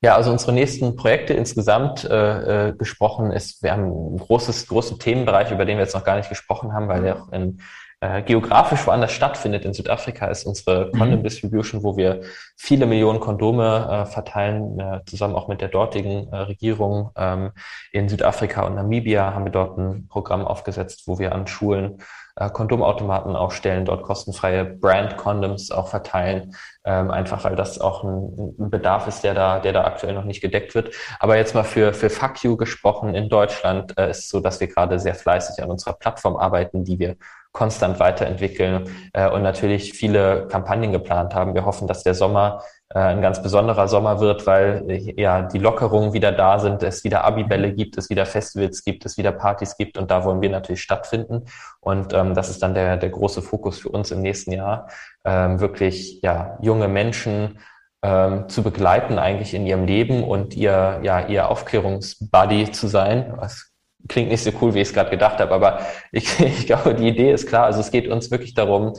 Ja, 0.00 0.14
also 0.14 0.30
unsere 0.30 0.52
nächsten 0.52 0.94
Projekte 0.94 1.34
insgesamt 1.34 2.04
äh, 2.04 2.68
äh, 2.68 2.72
gesprochen 2.72 3.32
ist, 3.32 3.62
wir 3.64 3.72
haben 3.72 3.84
einen 3.84 4.18
großes, 4.18 4.68
großen 4.68 5.00
Themenbereich, 5.00 5.50
über 5.50 5.64
den 5.64 5.76
wir 5.76 5.84
jetzt 5.84 5.94
noch 5.94 6.04
gar 6.04 6.16
nicht 6.16 6.28
gesprochen 6.28 6.72
haben, 6.72 6.86
weil 6.86 7.02
der 7.02 7.16
auch 7.16 7.32
in, 7.32 7.60
äh, 8.00 8.22
geografisch 8.22 8.86
woanders 8.86 9.12
stattfindet. 9.12 9.64
In 9.64 9.74
Südafrika 9.74 10.26
ist 10.26 10.44
unsere 10.44 10.86
mhm. 10.86 10.98
Condom 10.98 11.22
Distribution, 11.22 11.82
wo 11.82 11.96
wir 11.96 12.22
viele 12.56 12.86
Millionen 12.86 13.20
Kondome 13.20 13.88
äh, 13.90 14.06
verteilen, 14.06 14.78
äh, 14.78 15.00
zusammen 15.06 15.34
auch 15.34 15.48
mit 15.48 15.60
der 15.60 15.68
dortigen 15.68 16.32
äh, 16.32 16.36
Regierung. 16.36 17.10
Ähm, 17.16 17.50
in 17.92 18.08
Südafrika 18.08 18.62
und 18.62 18.74
Namibia 18.74 19.34
haben 19.34 19.44
wir 19.44 19.52
dort 19.52 19.78
ein 19.78 20.06
Programm 20.08 20.46
aufgesetzt, 20.46 21.02
wo 21.06 21.18
wir 21.18 21.34
an 21.34 21.46
Schulen 21.46 21.98
äh, 22.38 22.50
Kondomautomaten 22.50 23.34
aufstellen, 23.34 23.84
dort 23.84 24.04
kostenfreie 24.04 24.64
Brand-Condoms 24.64 25.72
auch 25.72 25.88
verteilen, 25.88 26.54
ähm, 26.84 27.10
einfach 27.10 27.42
weil 27.42 27.56
das 27.56 27.80
auch 27.80 28.04
ein, 28.04 28.54
ein, 28.58 28.70
Bedarf 28.70 29.08
ist, 29.08 29.24
der 29.24 29.34
da, 29.34 29.58
der 29.58 29.72
da 29.72 29.84
aktuell 29.84 30.14
noch 30.14 30.24
nicht 30.24 30.40
gedeckt 30.40 30.74
wird. 30.76 30.94
Aber 31.18 31.36
jetzt 31.36 31.54
mal 31.54 31.64
für, 31.64 31.92
für 31.92 32.10
Fuck 32.10 32.44
You 32.44 32.56
gesprochen, 32.56 33.14
in 33.14 33.28
Deutschland 33.28 33.98
äh, 33.98 34.10
ist 34.10 34.28
so, 34.28 34.38
dass 34.38 34.60
wir 34.60 34.68
gerade 34.68 35.00
sehr 35.00 35.16
fleißig 35.16 35.62
an 35.62 35.70
unserer 35.70 35.94
Plattform 35.94 36.36
arbeiten, 36.36 36.84
die 36.84 37.00
wir 37.00 37.16
konstant 37.52 37.98
weiterentwickeln 37.98 38.88
äh, 39.12 39.28
und 39.28 39.42
natürlich 39.42 39.92
viele 39.92 40.46
Kampagnen 40.48 40.92
geplant 40.92 41.34
haben. 41.34 41.54
Wir 41.54 41.64
hoffen, 41.64 41.88
dass 41.88 42.02
der 42.02 42.14
Sommer 42.14 42.62
äh, 42.94 43.00
ein 43.00 43.20
ganz 43.20 43.42
besonderer 43.42 43.86
Sommer 43.88 44.20
wird, 44.20 44.46
weil 44.46 44.84
äh, 44.88 45.20
ja 45.20 45.42
die 45.42 45.58
Lockerungen 45.58 46.12
wieder 46.12 46.32
da 46.32 46.58
sind, 46.58 46.82
es 46.82 47.04
wieder 47.04 47.24
Abibälle 47.24 47.74
gibt, 47.74 47.98
es 47.98 48.08
wieder 48.10 48.26
Festivals 48.26 48.82
gibt, 48.82 49.04
es 49.04 49.18
wieder 49.18 49.32
Partys 49.32 49.76
gibt 49.76 49.98
und 49.98 50.10
da 50.10 50.24
wollen 50.24 50.40
wir 50.40 50.50
natürlich 50.50 50.82
stattfinden. 50.82 51.44
Und 51.80 52.14
ähm, 52.14 52.34
das 52.34 52.48
ist 52.48 52.62
dann 52.62 52.74
der, 52.74 52.96
der 52.96 53.10
große 53.10 53.42
Fokus 53.42 53.78
für 53.78 53.90
uns 53.90 54.10
im 54.10 54.22
nächsten 54.22 54.52
Jahr, 54.52 54.88
ähm, 55.24 55.60
wirklich 55.60 56.22
ja 56.22 56.58
junge 56.62 56.88
Menschen 56.88 57.58
ähm, 58.02 58.48
zu 58.48 58.62
begleiten 58.62 59.18
eigentlich 59.18 59.52
in 59.52 59.66
ihrem 59.66 59.84
Leben 59.84 60.24
und 60.24 60.54
ihr 60.54 61.00
ja 61.02 61.26
ihr 61.26 61.48
Aufklärungsbuddy 61.50 62.72
zu 62.72 62.86
sein. 62.86 63.34
Was 63.36 63.72
klingt 64.06 64.30
nicht 64.30 64.42
so 64.42 64.52
cool, 64.60 64.74
wie 64.74 64.80
ich 64.80 64.88
es 64.88 64.94
gerade 64.94 65.10
gedacht 65.10 65.38
habe, 65.38 65.52
aber 65.52 65.80
ich, 66.12 66.38
ich 66.40 66.66
glaube, 66.66 66.94
die 66.94 67.08
Idee 67.08 67.32
ist 67.32 67.48
klar. 67.48 67.64
Also 67.64 67.80
es 67.80 67.90
geht 67.90 68.08
uns 68.08 68.30
wirklich 68.30 68.54
darum, 68.54 68.94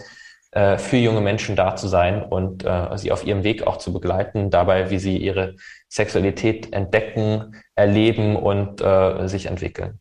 äh, 0.51 0.77
für 0.77 0.97
junge 0.97 1.21
Menschen 1.21 1.55
da 1.55 1.75
zu 1.75 1.87
sein 1.87 2.23
und 2.23 2.65
äh, 2.65 2.97
sie 2.97 3.11
auf 3.11 3.25
ihrem 3.25 3.43
Weg 3.43 3.67
auch 3.67 3.77
zu 3.77 3.93
begleiten, 3.93 4.49
dabei, 4.49 4.89
wie 4.89 4.99
sie 4.99 5.17
ihre 5.17 5.55
Sexualität 5.89 6.73
entdecken, 6.73 7.55
erleben 7.75 8.35
und 8.35 8.81
äh, 8.81 9.27
sich 9.27 9.45
entwickeln. 9.45 9.99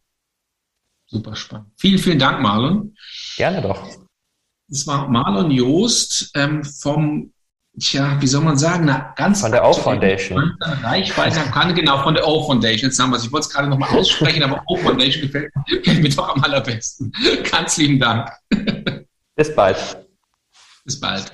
Super 1.06 1.36
spannend. 1.36 1.68
Vielen, 1.78 1.98
vielen 1.98 2.18
Dank, 2.18 2.40
Marlon. 2.40 2.94
Gerne 3.36 3.62
doch. 3.62 3.86
Das 4.68 4.86
war 4.86 5.08
Marlon 5.08 5.50
Joost 5.50 6.30
ähm, 6.34 6.62
vom, 6.64 7.32
tja, 7.78 8.16
wie 8.20 8.26
soll 8.26 8.42
man 8.42 8.56
sagen, 8.56 8.86
na, 8.86 9.12
ganz 9.16 9.40
von 9.40 9.52
der 9.52 9.64
O 9.66 9.72
Foundation. 9.72 10.56
Reichweite 10.60 11.40
kann 11.50 11.74
genau 11.74 12.02
von 12.02 12.14
der 12.14 12.26
O 12.26 12.44
Foundation. 12.46 12.90
Jetzt 12.90 12.98
haben 12.98 13.10
wir. 13.10 13.18
Ich 13.18 13.30
wollte 13.32 13.46
es 13.46 13.52
gerade 13.52 13.68
nochmal 13.68 13.90
aussprechen, 13.90 14.42
aber 14.42 14.62
O 14.66 14.76
Foundation 14.76 15.22
gefällt, 15.22 15.52
gefällt 15.66 16.02
mir 16.02 16.08
doch 16.10 16.34
am 16.34 16.42
allerbesten. 16.42 17.12
Ganz 17.50 17.76
lieben 17.76 17.98
Dank. 17.98 18.30
Bis 19.36 19.54
bald. 19.54 19.78
Bis 20.84 20.98
bald. 20.98 21.32